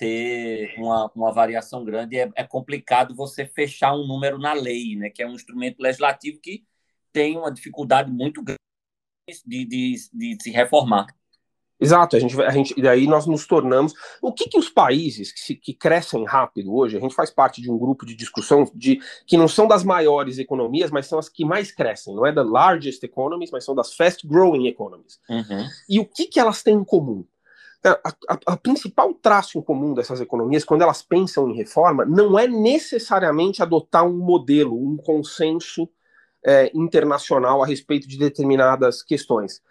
ter 0.00 0.74
uma, 0.78 1.12
uma 1.14 1.30
variação 1.30 1.84
grande. 1.84 2.18
É, 2.18 2.30
é 2.34 2.42
complicado 2.42 3.14
você 3.14 3.44
fechar 3.44 3.94
um 3.94 4.06
número 4.06 4.38
na 4.38 4.54
lei, 4.54 4.96
né? 4.96 5.10
Que 5.10 5.22
é 5.22 5.26
um 5.26 5.34
instrumento 5.34 5.78
legislativo 5.78 6.40
que 6.40 6.64
tem 7.12 7.36
uma 7.36 7.52
dificuldade 7.52 8.10
muito 8.10 8.42
grande 8.42 8.58
de, 9.46 9.66
de, 9.66 9.94
de 10.12 10.42
se 10.42 10.50
reformar. 10.50 11.06
Exato, 11.78 12.14
a 12.14 12.20
gente, 12.20 12.40
a 12.42 12.50
gente, 12.50 12.74
e 12.76 12.82
daí 12.82 13.06
nós 13.06 13.26
nos 13.26 13.46
tornamos. 13.46 13.94
O 14.20 14.32
que, 14.32 14.48
que 14.48 14.58
os 14.58 14.68
países 14.68 15.32
que, 15.32 15.40
se, 15.40 15.54
que 15.54 15.72
crescem 15.72 16.24
rápido 16.26 16.74
hoje, 16.74 16.96
a 16.96 17.00
gente 17.00 17.14
faz 17.14 17.30
parte 17.30 17.62
de 17.62 17.70
um 17.70 17.78
grupo 17.78 18.04
de 18.04 18.14
discussão 18.14 18.70
de 18.74 19.00
que 19.26 19.38
não 19.38 19.48
são 19.48 19.66
das 19.66 19.82
maiores 19.82 20.38
economias, 20.38 20.90
mas 20.90 21.06
são 21.06 21.18
as 21.18 21.28
que 21.28 21.42
mais 21.42 21.72
crescem, 21.72 22.14
não 22.14 22.26
é 22.26 22.32
da 22.32 22.42
largest 22.42 23.02
economies, 23.02 23.50
mas 23.50 23.64
são 23.64 23.74
das 23.74 23.94
fast 23.94 24.26
growing 24.26 24.66
economies. 24.66 25.18
Uhum. 25.28 25.66
E 25.88 25.98
o 25.98 26.04
que, 26.04 26.26
que 26.26 26.38
elas 26.38 26.62
têm 26.62 26.74
em 26.74 26.84
comum? 26.84 27.24
A, 27.82 28.12
a, 28.28 28.38
a, 28.46 28.56
principal 28.58 29.14
traço 29.14 29.58
em 29.58 29.62
comum 29.62 29.94
dessas 29.94 30.20
economias, 30.20 30.64
quando 30.64 30.82
elas 30.82 31.00
pensam 31.00 31.48
em 31.48 31.56
reforma, 31.56 32.04
não 32.04 32.38
é 32.38 32.46
necessariamente 32.46 33.62
adotar 33.62 34.04
um 34.04 34.18
modelo, 34.18 34.76
um 34.76 34.98
consenso 34.98 35.88
é, 36.44 36.70
internacional 36.74 37.62
a 37.62 37.66
respeito 37.66 38.06
de 38.06 38.18
determinadas 38.18 39.02
questões 39.02 39.62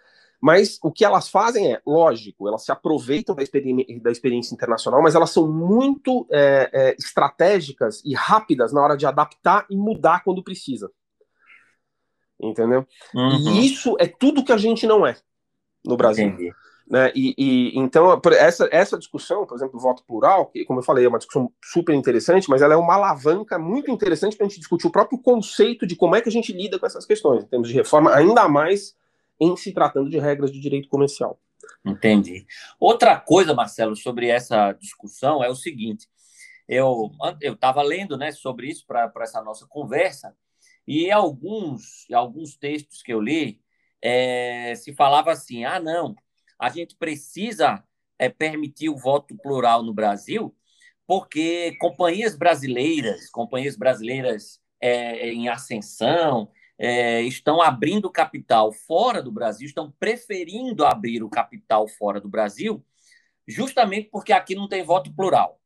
Mas 0.41 0.80
o 0.84 0.91
que 0.91 1.06
elas 1.06 1.30
fazem 1.30 1.74
é, 1.74 1.82
lógico, 1.86 2.48
elas 2.48 2.63
se 2.63 2.72
aproveitam 2.72 3.36
da, 3.36 3.43
experi 3.43 4.00
da 4.00 4.12
experiência 4.12 4.56
internacional, 4.56 5.04
mas 5.04 5.13
elas 5.13 5.30
são 5.30 5.52
muito 5.52 6.28
é, 6.32 6.69
é, 6.74 6.95
estratégicas 6.98 8.02
e 8.04 8.15
rápidas 8.15 8.74
na 8.74 8.82
hora 8.82 8.98
de 8.98 9.06
adaptar 9.06 9.67
e 9.69 9.76
mudar 9.76 10.24
quando 10.24 10.43
precisa. 10.43 10.89
Entendeu? 12.41 12.88
Uhum. 13.13 13.52
E 13.52 13.67
isso 13.67 13.95
é 14.00 14.08
tudo 14.08 14.43
que 14.43 14.54
a 14.54 14.58
gente 14.58 14.88
não 14.88 15.06
é 15.06 15.15
no 15.86 15.98
Brasil. 15.98 16.28
Entendi. 16.28 16.54
Né? 16.89 17.12
E, 17.13 17.36
e, 17.38 17.78
então 17.78 18.19
essa, 18.32 18.67
essa 18.71 18.97
discussão, 18.97 19.45
por 19.45 19.56
exemplo, 19.56 19.73
do 19.73 19.80
voto 19.80 20.04
plural, 20.04 20.47
que 20.47 20.65
como 20.65 20.80
eu 20.80 20.84
falei, 20.84 21.06
é 21.06 21.08
uma 21.08 21.19
discussão 21.19 21.52
super 21.63 21.93
interessante, 21.93 22.49
mas 22.49 22.63
ela 22.63 22.73
é 22.73 22.78
uma 22.78 22.95
alavanca 22.95 23.60
muito 23.60 23.91
interessante 23.91 24.36
para 24.36 24.47
a 24.47 24.49
gente 24.49 24.58
discutir 24.58 24.88
o 24.88 24.91
próprio 24.91 25.19
conceito 25.19 25.86
de 25.86 25.95
como 25.95 26.15
é 26.15 26.21
que 26.21 26.30
a 26.30 26.32
gente 26.32 26.52
lida 26.52 26.80
com 26.80 26.88
essas 26.88 27.06
questões, 27.06 27.43
em 27.43 27.47
termos 27.47 27.67
de 27.67 27.75
reforma, 27.75 28.15
ainda 28.15 28.49
mais 28.49 28.95
em 29.39 29.56
se 29.56 29.71
tratando 29.71 30.10
de 30.10 30.17
regras 30.17 30.52
de 30.52 30.60
direito 30.60 30.89
comercial. 30.89 31.39
Entendi. 31.86 32.47
Outra 32.80 33.19
coisa, 33.19 33.54
Marcelo, 33.54 33.95
sobre 33.95 34.28
essa 34.28 34.71
discussão 34.73 35.43
é 35.43 35.49
o 35.49 35.56
seguinte: 35.56 36.08
eu 36.67 37.12
eu 37.39 37.54
estava 37.54 37.84
lendo, 37.84 38.17
né, 38.17 38.32
sobre 38.32 38.67
isso 38.67 38.86
para 38.88 39.12
essa 39.21 39.43
nossa 39.43 39.67
conversa 39.67 40.36
e 40.88 41.12
alguns 41.12 42.08
alguns 42.12 42.58
textos 42.58 43.04
que 43.04 43.13
eu 43.13 43.21
li 43.21 43.62
é, 44.02 44.73
se 44.75 44.93
falava 44.93 45.32
assim, 45.32 45.65
ah, 45.65 45.80
não, 45.80 46.15
a 46.60 46.69
gente 46.69 46.95
precisa 46.95 47.84
é, 48.17 48.28
permitir 48.28 48.89
o 48.89 48.98
voto 48.98 49.36
plural 49.38 49.82
no 49.82 49.93
Brasil, 49.93 50.54
porque 51.08 51.76
companhias 51.80 52.36
brasileiras, 52.36 53.30
companhias 53.30 53.76
brasileiras 53.76 54.60
é, 54.82 55.32
em 55.32 55.48
ascensão, 55.48 56.52
é, 56.78 57.22
estão 57.22 57.62
abrindo 57.62 58.12
capital 58.12 58.72
fora 58.72 59.22
do 59.22 59.32
Brasil, 59.32 59.67
estão 59.67 59.91
preferindo 60.00 60.86
abrir 60.86 61.24
o 61.24 61.30
capital 61.30 61.88
fora 61.88 62.22
do 62.22 62.30
Brasil, 62.30 62.86
justamente 63.48 64.10
porque 64.12 64.32
aqui 64.32 64.54
não 64.54 64.67
tem 64.67 64.84
voto 64.84 65.13
plural. 65.13 65.60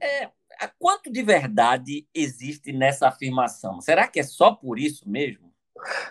É, 0.00 0.30
quanto 0.78 1.10
de 1.10 1.22
verdade 1.22 2.06
existe 2.14 2.72
nessa 2.72 3.08
afirmação? 3.08 3.80
Será 3.80 4.08
que 4.08 4.20
é 4.20 4.22
só 4.22 4.52
por 4.52 4.78
isso 4.78 5.08
mesmo? 5.08 5.52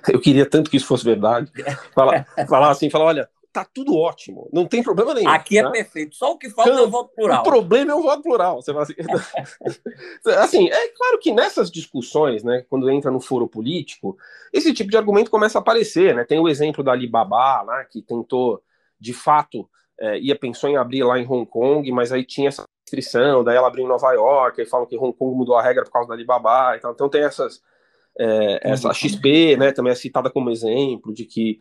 Eu 0.07 0.19
queria 0.19 0.49
tanto 0.49 0.69
que 0.69 0.77
isso 0.77 0.85
fosse 0.85 1.03
verdade. 1.03 1.51
Falar, 1.93 2.25
falar 2.47 2.69
assim, 2.69 2.89
falar, 2.89 3.05
olha, 3.05 3.29
tá 3.53 3.63
tudo 3.63 3.95
ótimo, 3.95 4.49
não 4.51 4.65
tem 4.65 4.81
problema 4.81 5.13
nenhum. 5.13 5.29
Aqui 5.29 5.59
é 5.59 5.63
né? 5.63 5.69
perfeito, 5.69 6.15
só 6.15 6.31
o 6.31 6.37
que 6.37 6.49
falta 6.49 6.71
então, 6.71 6.83
é 6.83 6.87
o 6.87 6.89
voto 6.89 7.13
plural. 7.15 7.41
O 7.41 7.43
problema 7.43 7.91
é 7.91 7.95
o 7.95 8.01
voto 8.01 8.23
plural. 8.23 8.61
Você 8.61 8.71
assim, 8.71 8.95
assim, 10.37 10.69
é 10.69 10.87
claro 10.89 11.19
que 11.19 11.31
nessas 11.31 11.69
discussões, 11.69 12.43
né, 12.43 12.65
quando 12.67 12.89
entra 12.89 13.11
no 13.11 13.21
foro 13.21 13.47
político, 13.47 14.17
esse 14.51 14.73
tipo 14.73 14.89
de 14.89 14.97
argumento 14.97 15.29
começa 15.29 15.59
a 15.59 15.61
aparecer, 15.61 16.15
né? 16.15 16.25
Tem 16.25 16.39
o 16.39 16.49
exemplo 16.49 16.83
da 16.83 16.93
Alibaba, 16.93 17.61
lá, 17.61 17.85
que 17.85 18.01
tentou, 18.01 18.61
de 18.99 19.13
fato, 19.13 19.69
é, 19.99 20.17
ia 20.19 20.35
pensou 20.35 20.67
em 20.67 20.75
abrir 20.75 21.03
lá 21.03 21.19
em 21.19 21.27
Hong 21.27 21.45
Kong, 21.45 21.91
mas 21.91 22.11
aí 22.11 22.25
tinha 22.25 22.47
essa 22.47 22.63
restrição, 22.85 23.43
daí 23.43 23.55
ela 23.55 23.67
abriu 23.67 23.85
em 23.85 23.87
Nova 23.87 24.11
York, 24.13 24.59
e 24.59 24.65
falam 24.65 24.87
que 24.87 24.97
Hong 24.97 25.13
Kong 25.15 25.37
mudou 25.37 25.55
a 25.55 25.61
regra 25.61 25.83
por 25.83 25.91
causa 25.91 26.07
da 26.07 26.15
Alibaba 26.15 26.75
e 26.75 26.79
tal. 26.79 26.91
Então 26.91 27.07
tem 27.07 27.23
essas 27.23 27.61
é, 28.19 28.71
essa. 28.71 28.93
XP, 28.93 29.57
né, 29.57 29.71
também 29.71 29.91
é 29.91 29.95
citada 29.95 30.29
como 30.29 30.49
exemplo 30.49 31.13
de 31.13 31.25
que 31.25 31.59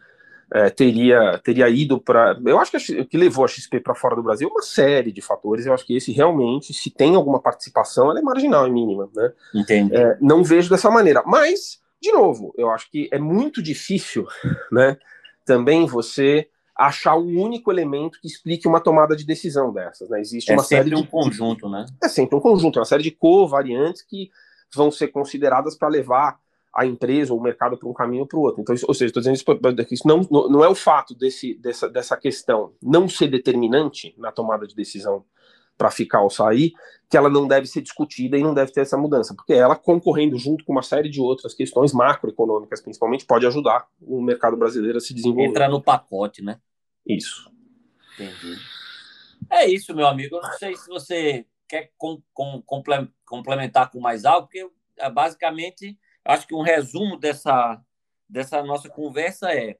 é, 0.55 0.69
teria, 0.69 1.41
teria 1.43 1.69
ido 1.69 1.99
para. 1.99 2.39
Eu 2.45 2.59
acho 2.59 2.71
que 2.71 3.01
o 3.01 3.07
que 3.07 3.17
levou 3.17 3.45
a 3.45 3.49
XP 3.49 3.81
para 3.81 3.95
fora 3.95 4.15
do 4.15 4.23
Brasil 4.23 4.49
é 4.49 4.53
uma 4.53 4.63
série 4.63 5.11
de 5.11 5.23
fatores. 5.23 5.65
Eu 5.65 5.73
acho 5.73 5.87
que 5.87 5.97
esse 5.97 6.13
realmente, 6.13 6.75
se 6.75 6.91
tem 6.91 7.15
alguma 7.15 7.41
participação, 7.41 8.11
ela 8.11 8.19
é 8.19 8.23
marginal 8.23 8.69
e 8.69 8.71
mínima. 8.71 9.09
Né? 9.15 9.33
Entendi. 9.55 9.97
É, 9.97 10.19
não 10.21 10.45
vejo 10.45 10.69
dessa 10.69 10.91
maneira. 10.91 11.23
Mas, 11.25 11.81
de 12.01 12.13
novo, 12.13 12.53
eu 12.59 12.71
acho 12.71 12.91
que 12.91 13.09
é 13.11 13.19
muito 13.19 13.63
difícil 13.63 14.27
né, 14.71 14.99
também 15.47 15.87
você 15.87 16.49
achar 16.77 17.17
um 17.17 17.41
único 17.41 17.73
elemento 17.73 18.19
que 18.21 18.27
explique 18.27 18.69
uma 18.69 18.81
tomada 18.81 19.17
de 19.17 19.25
decisão 19.25 19.73
dessas. 19.73 20.11
Né? 20.11 20.21
Existe 20.21 20.51
é 20.51 20.55
uma 20.55 20.65
série 20.65 20.91
de 20.91 20.97
um 20.97 21.07
conjunto, 21.07 21.69
né? 21.69 21.87
É 22.03 22.09
sempre 22.09 22.37
um 22.37 22.41
conjunto, 22.41 22.79
é 22.79 22.81
uma 22.81 22.87
série 22.87 23.03
de 23.03 23.11
covariantes 23.11 24.03
que 24.03 24.31
vão 24.75 24.91
ser 24.91 25.09
consideradas 25.09 25.77
para 25.77 25.89
levar 25.89 26.39
a 26.75 26.87
empresa 26.87 27.33
ou 27.33 27.39
o 27.39 27.43
mercado 27.43 27.77
para 27.77 27.89
um 27.89 27.93
caminho 27.93 28.23
ou 28.23 28.27
para 28.27 28.39
o 28.39 28.43
outro. 28.43 28.63
Então, 28.63 28.75
ou 28.89 28.95
seja, 28.95 29.07
estou 29.07 29.21
dizendo 29.21 29.37
isso, 29.37 29.45
isso 29.91 30.09
não, 30.09 30.23
não 30.49 30.65
é 30.65 30.69
o 30.69 30.75
fato 30.75 31.15
desse, 31.15 31.55
dessa, 31.55 31.89
dessa 31.89 32.17
questão 32.17 32.73
não 32.83 33.09
ser 33.09 33.29
determinante 33.29 34.15
na 34.17 34.33
tomada 34.33 34.67
de 34.67 34.75
decisão 34.75 35.25
para 35.77 35.91
ficar 35.91 36.23
ou 36.23 36.31
sair, 36.31 36.73
que 37.11 37.17
ela 37.17 37.29
não 37.29 37.47
deve 37.47 37.67
ser 37.67 37.83
discutida 37.83 38.39
e 38.39 38.43
não 38.43 38.55
deve 38.55 38.73
ter 38.73 38.81
essa 38.81 38.97
mudança, 38.97 39.35
porque 39.35 39.53
ela 39.53 39.75
concorrendo 39.75 40.39
junto 40.39 40.65
com 40.65 40.73
uma 40.73 40.83
série 40.83 41.09
de 41.09 41.21
outras 41.21 41.55
questões 41.55 41.93
macroeconômicas, 41.93 42.81
principalmente, 42.81 43.27
pode 43.27 43.47
ajudar 43.47 43.87
o 44.01 44.21
mercado 44.23 44.57
brasileiro 44.57 44.99
a 44.99 45.01
se 45.01 45.13
desenvolver. 45.13 45.51
Entra 45.51 45.69
no 45.69 45.83
pacote, 45.83 46.43
né? 46.43 46.61
Isso. 47.07 47.51
Entendi. 48.15 48.59
É 49.51 49.67
isso, 49.67 49.95
meu 49.95 50.07
amigo. 50.07 50.37
Eu 50.37 50.43
não 50.43 50.53
sei 50.53 50.77
se 50.77 50.89
você 50.89 51.45
quer 51.69 51.91
com, 51.99 52.23
com, 52.33 52.63
complementar 53.25 53.91
com 53.91 54.01
mais 54.01 54.25
algo, 54.25 54.47
porque 54.47 54.69
é, 54.99 55.11
basicamente 55.11 55.99
Acho 56.25 56.47
que 56.47 56.55
um 56.55 56.63
resumo 56.63 57.17
dessa, 57.17 57.81
dessa 58.29 58.63
nossa 58.63 58.89
conversa 58.89 59.53
é: 59.53 59.77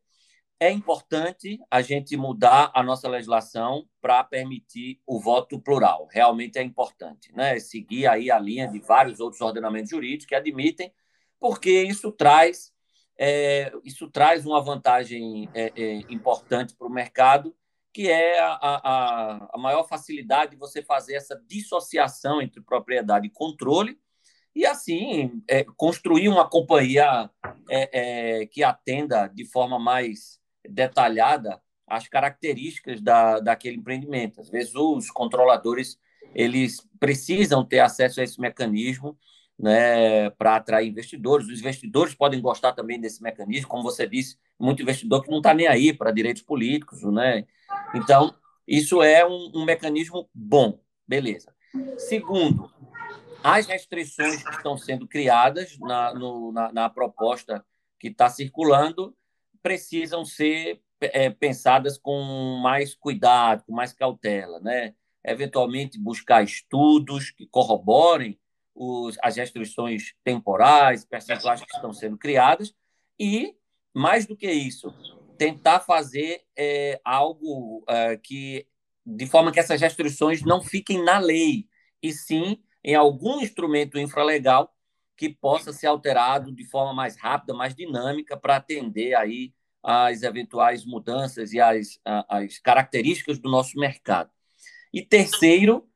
é 0.59 0.71
importante 0.71 1.59
a 1.71 1.83
gente 1.83 2.17
mudar 2.17 2.71
a 2.75 2.83
nossa 2.83 3.09
legislação 3.09 3.89
para 4.01 4.23
permitir 4.25 5.01
o 5.07 5.21
voto 5.21 5.61
plural. 5.61 6.09
Realmente 6.11 6.59
é 6.59 6.63
importante, 6.63 7.33
né? 7.35 7.59
Seguir 7.59 8.07
aí 8.07 8.31
a 8.31 8.39
linha 8.39 8.69
de 8.69 8.79
vários 8.81 9.21
outros 9.21 9.41
ordenamentos 9.41 9.91
jurídicos 9.91 10.27
que 10.27 10.35
admitem, 10.35 10.93
porque 11.39 11.83
isso 11.83 12.13
traz 12.13 12.73
é, 13.19 13.73
isso 13.85 14.11
traz 14.11 14.47
uma 14.47 14.61
vantagem 14.61 15.49
é, 15.55 15.73
é, 15.77 15.97
importante 16.09 16.75
para 16.75 16.87
o 16.87 16.91
mercado, 16.91 17.55
que 17.93 18.09
é 18.09 18.41
a, 18.41 18.59
a, 18.61 19.49
a 19.53 19.59
maior 19.59 19.87
facilidade 19.87 20.53
de 20.53 20.57
você 20.57 20.83
fazer 20.83 21.15
essa 21.15 21.41
dissociação 21.47 22.41
entre 22.41 22.61
propriedade 22.63 23.27
e 23.27 23.31
controle 23.31 23.99
e 24.55 24.67
assim 24.67 25.43
é, 25.49 25.65
construir 25.77 26.29
uma 26.29 26.49
companhia 26.49 27.31
é, 27.71 28.41
é, 28.41 28.47
que 28.47 28.63
atenda 28.63 29.27
de 29.29 29.45
forma 29.45 29.79
mais 29.79 30.41
detalhada 30.69 31.61
as 31.87 32.09
características 32.09 33.01
da, 33.01 33.41
daquele 33.41 33.77
empreendimento. 33.77 34.41
Às 34.41 34.49
vezes 34.49 34.75
os 34.75 35.11
controladores 35.11 35.99
eles 36.35 36.87
precisam 36.99 37.65
ter 37.65 37.81
acesso 37.81 38.21
a 38.21 38.25
esse 38.25 38.41
mecanismo 38.41 39.19
né, 39.59 40.31
para 40.31 40.57
atrair 40.57 40.89
investidores. 40.89 41.47
Os 41.47 41.61
investidores 41.61 42.15
podem 42.15 42.41
gostar 42.41 42.73
também 42.73 43.01
desse 43.01 43.23
mecanismo, 43.23 43.69
como 43.69 43.83
você 43.83 44.07
disse, 44.07 44.39
muito 44.59 44.83
investidor 44.83 45.23
que 45.23 45.31
não 45.31 45.39
está 45.39 45.53
nem 45.53 45.67
aí 45.67 45.93
para 45.93 46.11
direitos 46.11 46.43
políticos, 46.43 47.03
né? 47.03 47.45
Então 47.95 48.35
isso 48.67 49.03
é 49.03 49.27
um, 49.27 49.51
um 49.55 49.65
mecanismo 49.65 50.29
bom, 50.35 50.81
beleza. 51.07 51.53
Segundo, 51.99 52.71
as 53.43 53.67
restrições 53.67 54.43
que 54.43 54.51
estão 54.51 54.77
sendo 54.77 55.07
criadas 55.07 55.79
na, 55.79 56.15
no, 56.15 56.53
na, 56.53 56.73
na 56.73 56.91
proposta 56.91 57.65
que 57.99 58.09
está 58.09 58.29
circulando 58.29 59.17
precisam 59.63 60.25
ser 60.25 60.81
é, 61.01 61.31
pensadas 61.31 61.99
com 61.99 62.59
mais 62.63 62.95
cuidado, 62.95 63.65
com 63.65 63.73
mais 63.73 63.93
cautela, 63.93 64.61
né? 64.61 64.95
Eventualmente 65.25 65.99
buscar 65.99 66.43
estudos 66.43 67.31
que 67.31 67.47
corroborem 67.47 68.39
os, 68.75 69.17
as 69.23 69.37
restrições 69.37 70.15
temporais, 70.25 71.05
percentuais 71.05 71.61
que 71.61 71.75
estão 71.75 71.93
sendo 71.93 72.19
criadas 72.19 72.75
e, 73.19 73.55
mais 73.95 74.27
do 74.27 74.37
que 74.37 74.51
isso, 74.51 74.93
tentar 75.39 75.81
fazer 75.81 76.43
é, 76.57 77.01
algo 77.05 77.85
é, 77.89 78.17
que 78.17 78.67
de 79.05 79.27
forma 79.27 79.51
que 79.51 79.61
essas 79.61 79.81
restrições 79.81 80.43
não 80.43 80.63
fiquem 80.63 81.05
na 81.05 81.19
lei 81.19 81.67
e 82.03 82.13
sim 82.13 82.63
em 82.85 82.95
algum 82.95 83.41
instrumento 83.41 83.99
infralegal 83.99 84.75
que 85.17 85.29
possa 85.29 85.73
ser 85.73 85.87
alterado 85.87 86.53
de 86.53 86.65
forma 86.65 86.93
mais 86.93 87.17
rápida, 87.17 87.55
mais 87.55 87.75
dinâmica, 87.75 88.37
para 88.37 88.57
atender 88.57 89.15
aí 89.15 89.53
às 89.83 90.23
eventuais 90.23 90.85
mudanças 90.85 91.53
e 91.53 91.61
às, 91.61 92.01
características 92.63 93.39
do 93.39 93.51
nosso 93.51 93.79
mercado. 93.79 94.31
E 94.93 95.03
terceiro, 95.03 95.89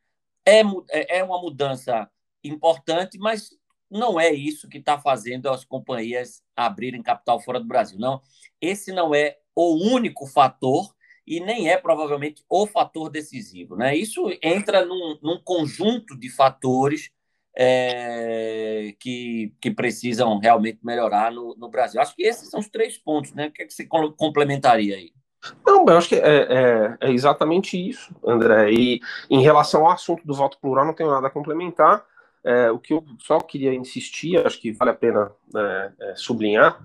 é, 0.44 0.60
é, 0.90 1.18
é 1.18 1.24
uma 1.24 1.40
mudança 1.40 2.10
importante, 2.42 3.18
mas 3.18 3.50
não 3.90 4.18
é 4.18 4.32
isso 4.32 4.68
que 4.68 4.78
está 4.78 4.98
fazendo 4.98 5.48
as 5.48 5.64
companhias 5.64 6.42
abrirem 6.54 7.02
capital 7.02 7.40
fora 7.40 7.60
do 7.60 7.66
Brasil. 7.66 7.98
Não, 7.98 8.20
esse 8.60 8.92
não 8.92 9.14
é 9.14 9.38
o 9.54 9.74
único 9.92 10.26
fator 10.26 10.94
e 11.26 11.40
nem 11.40 11.68
é 11.68 11.76
provavelmente 11.76 12.44
o 12.48 12.66
fator 12.66 13.10
decisivo. 13.10 13.76
Né? 13.76 13.96
Isso 13.96 14.30
entra 14.42 14.84
num, 14.84 15.18
num 15.22 15.40
conjunto 15.42 16.16
de 16.18 16.30
fatores 16.30 17.10
é, 17.56 18.94
que, 19.00 19.52
que 19.60 19.70
precisam 19.70 20.38
realmente 20.38 20.78
melhorar 20.84 21.32
no, 21.32 21.56
no 21.56 21.68
Brasil. 21.68 22.00
Acho 22.00 22.14
que 22.14 22.22
esses 22.22 22.50
são 22.50 22.60
os 22.60 22.68
três 22.68 22.96
pontos. 22.96 23.32
Né? 23.32 23.48
O 23.48 23.52
que, 23.52 23.62
é 23.62 23.66
que 23.66 23.72
você 23.72 23.86
complementaria 23.86 24.96
aí? 24.96 25.12
Não, 25.64 25.84
eu 25.86 25.96
acho 25.96 26.08
que 26.08 26.16
é, 26.16 26.18
é, 26.20 26.96
é, 27.00 27.10
exatamente 27.12 27.76
isso, 27.76 28.14
André. 28.24 28.72
E 28.72 29.00
em 29.30 29.42
relação 29.42 29.86
ao 29.86 29.92
assunto 29.92 30.26
do 30.26 30.34
voto 30.34 30.58
plural, 30.58 30.84
não 30.84 30.94
tenho 30.94 31.10
nada 31.10 31.28
a 31.28 31.30
complementar. 31.30 32.04
É, 32.44 32.70
o 32.70 32.78
que 32.78 32.92
eu 32.92 33.04
só 33.20 33.40
queria 33.40 33.74
insistir, 33.74 34.44
acho 34.44 34.60
que 34.60 34.72
vale 34.72 34.92
a 34.92 34.94
pena 34.94 35.32
né, 35.52 35.92
é, 36.00 36.14
sublinhar, 36.14 36.80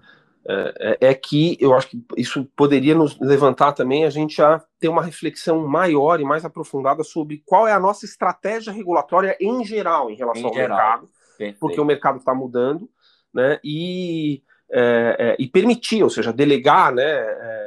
é, 0.48 0.98
é, 1.02 1.10
é, 1.10 1.14
que 1.14 1.56
eu 1.60 1.76
acho 1.76 1.90
que 1.90 2.04
isso 2.18 2.46
poderia 2.56 2.96
nos 2.96 3.20
levantar 3.20 3.74
também 3.74 4.06
a 4.06 4.10
gente 4.10 4.42
a 4.42 4.60
ter 4.80 4.88
uma 4.88 5.04
reflexão 5.04 5.68
maior 5.68 6.20
e 6.20 6.24
mais 6.24 6.44
aprofundada 6.44 7.04
sobre 7.04 7.44
qual 7.46 7.68
é 7.68 7.72
a 7.72 7.80
nossa 7.80 8.06
estratégia 8.06 8.74
regulatória 8.74 9.38
em 9.40 9.64
geral 9.64 10.10
em 10.10 10.16
relação 10.16 10.42
em 10.42 10.48
ao 10.48 10.54
geral. 10.54 10.78
mercado, 10.78 11.10
Perfeito. 11.38 11.60
porque 11.60 11.80
o 11.80 11.86
mercado 11.86 12.18
está 12.18 12.34
mudando, 12.34 12.90
né? 13.32 13.60
E, 13.64 14.42
é, 14.72 15.16
é, 15.20 15.36
e 15.38 15.48
permitir, 15.48 16.02
ou 16.02 16.10
seja, 16.10 16.34
delegar, 16.34 16.92
né? 16.92 17.04
É, 17.04 17.62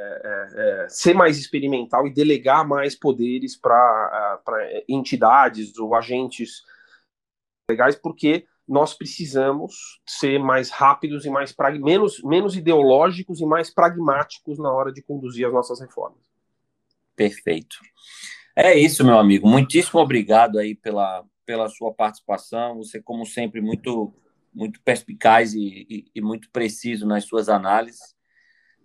é, 0.57 0.85
ser 0.89 1.13
mais 1.13 1.37
experimental 1.37 2.05
e 2.07 2.13
delegar 2.13 2.67
mais 2.67 2.95
poderes 2.95 3.55
para 3.55 4.41
entidades 4.87 5.77
ou 5.77 5.95
agentes 5.95 6.63
legais, 7.69 7.95
porque 7.95 8.45
nós 8.67 8.93
precisamos 8.93 10.01
ser 10.05 10.39
mais 10.39 10.69
rápidos 10.69 11.25
e 11.25 11.29
mais 11.29 11.53
menos, 11.79 12.21
menos 12.23 12.55
ideológicos 12.55 13.39
e 13.39 13.45
mais 13.45 13.73
pragmáticos 13.73 14.57
na 14.57 14.71
hora 14.71 14.91
de 14.91 15.01
conduzir 15.01 15.45
as 15.45 15.53
nossas 15.53 15.79
reformas. 15.79 16.19
Perfeito. 17.15 17.77
É 18.55 18.77
isso, 18.77 19.05
meu 19.05 19.17
amigo. 19.17 19.47
Muitíssimo 19.47 19.99
obrigado 19.99 20.57
aí 20.57 20.75
pela, 20.75 21.23
pela 21.45 21.69
sua 21.69 21.93
participação. 21.93 22.77
Você, 22.77 23.01
como 23.01 23.25
sempre, 23.25 23.61
muito, 23.61 24.13
muito 24.53 24.81
perspicaz 24.81 25.53
e, 25.53 25.85
e, 25.89 26.05
e 26.15 26.21
muito 26.21 26.49
preciso 26.51 27.05
nas 27.05 27.25
suas 27.25 27.49
análises. 27.49 28.15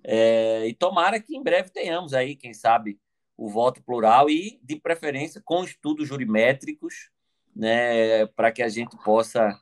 É, 0.05 0.67
e 0.67 0.75
tomara 0.75 1.21
que 1.21 1.37
em 1.37 1.43
breve 1.43 1.71
tenhamos 1.71 2.13
aí, 2.15 2.37
quem 2.37 2.53
sabe, 2.53 2.99
o 3.37 3.49
voto 3.49 3.83
plural 3.83 4.29
e, 4.29 4.61
de 4.63 4.77
preferência, 4.77 5.41
com 5.45 5.65
estudos 5.65 6.07
jurimétricos, 6.07 7.11
né, 7.55 8.27
para 8.27 8.53
que 8.53 8.63
a 8.63 8.69
gente 8.69 8.97
possa 9.03 9.59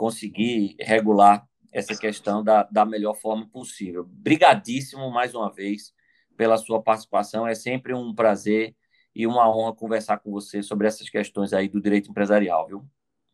conseguir 0.00 0.76
regular 0.80 1.46
essa 1.70 1.94
questão 1.94 2.42
da, 2.42 2.62
da 2.62 2.86
melhor 2.86 3.14
forma 3.14 3.46
possível. 3.46 4.06
Brigadíssimo 4.08 5.10
mais 5.10 5.34
uma 5.34 5.52
vez 5.52 5.92
pela 6.38 6.56
sua 6.56 6.82
participação. 6.82 7.46
É 7.46 7.54
sempre 7.54 7.92
um 7.92 8.14
prazer 8.14 8.74
e 9.14 9.26
uma 9.26 9.46
honra 9.54 9.74
conversar 9.74 10.16
com 10.16 10.30
você 10.30 10.62
sobre 10.62 10.86
essas 10.86 11.10
questões 11.10 11.52
aí 11.52 11.68
do 11.68 11.82
direito 11.82 12.10
empresarial, 12.10 12.66
viu? 12.66 12.82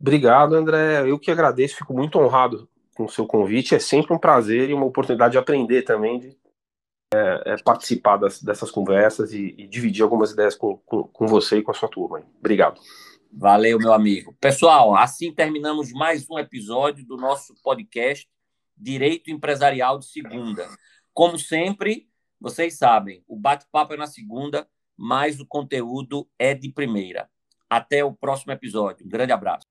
Obrigado, 0.01 0.57
André. 0.57 1.09
Eu 1.09 1.21
que 1.21 1.31
agradeço, 1.31 1.77
fico 1.77 1.95
muito 1.95 2.19
honrado 2.19 2.69
com 2.97 3.05
o 3.05 3.09
seu 3.09 3.29
convite. 3.29 3.77
É 3.77 3.79
sempre 3.79 4.13
um 4.13 4.19
prazer 4.19 4.69
e 4.69 4.75
uma 4.75 4.87
oportunidade 4.87 5.33
de 5.33 5.39
aprender 5.39 5.83
também, 5.83 6.19
de 6.19 6.37
é, 7.15 7.43
é, 7.53 7.57
participar 7.63 8.17
das, 8.17 8.43
dessas 8.43 8.73
conversas 8.73 9.33
e, 9.33 9.55
e, 9.57 9.69
dividir 9.69 10.03
algumas 10.03 10.33
ideias 10.33 10.57
com, 10.57 10.79
com, 10.79 11.05
com 11.05 11.29
você 11.29 11.59
e 11.59 11.63
com 11.63 11.71
a 11.71 11.75
sua 11.75 11.89
turma. 11.89 12.25
Obrigado. 12.41 12.81
Valeu, 13.39 13.79
meu 13.79 13.93
amigo. 13.93 14.35
Pessoal, 14.41 14.97
assim 14.97 15.31
terminamos 15.31 15.93
mais 15.93 16.25
um 16.31 16.39
episódio 16.39 17.05
do 17.05 17.19
nosso 17.19 17.55
podcast 17.63 18.27
Direito 18.75 19.31
Empresarial 19.31 19.99
de 19.99 20.07
Segunda. 20.07 20.67
Como 21.13 21.39
sempre, 21.39 22.09
vocês 22.41 22.79
sabem, 22.79 23.23
o 23.29 23.39
bate-papo 23.39 23.93
é 23.93 23.97
na 23.99 24.07
segunda, 24.07 24.67
mas 24.97 25.39
o 25.39 25.47
conteúdo 25.47 26.27
é 26.39 26.55
de 26.55 26.73
primeira. 26.73 27.29
Até 27.69 28.03
o 28.03 28.11
próximo 28.15 28.53
episódio. 28.53 29.05
Um 29.05 29.11
grande 29.11 29.33
abraço. 29.33 29.67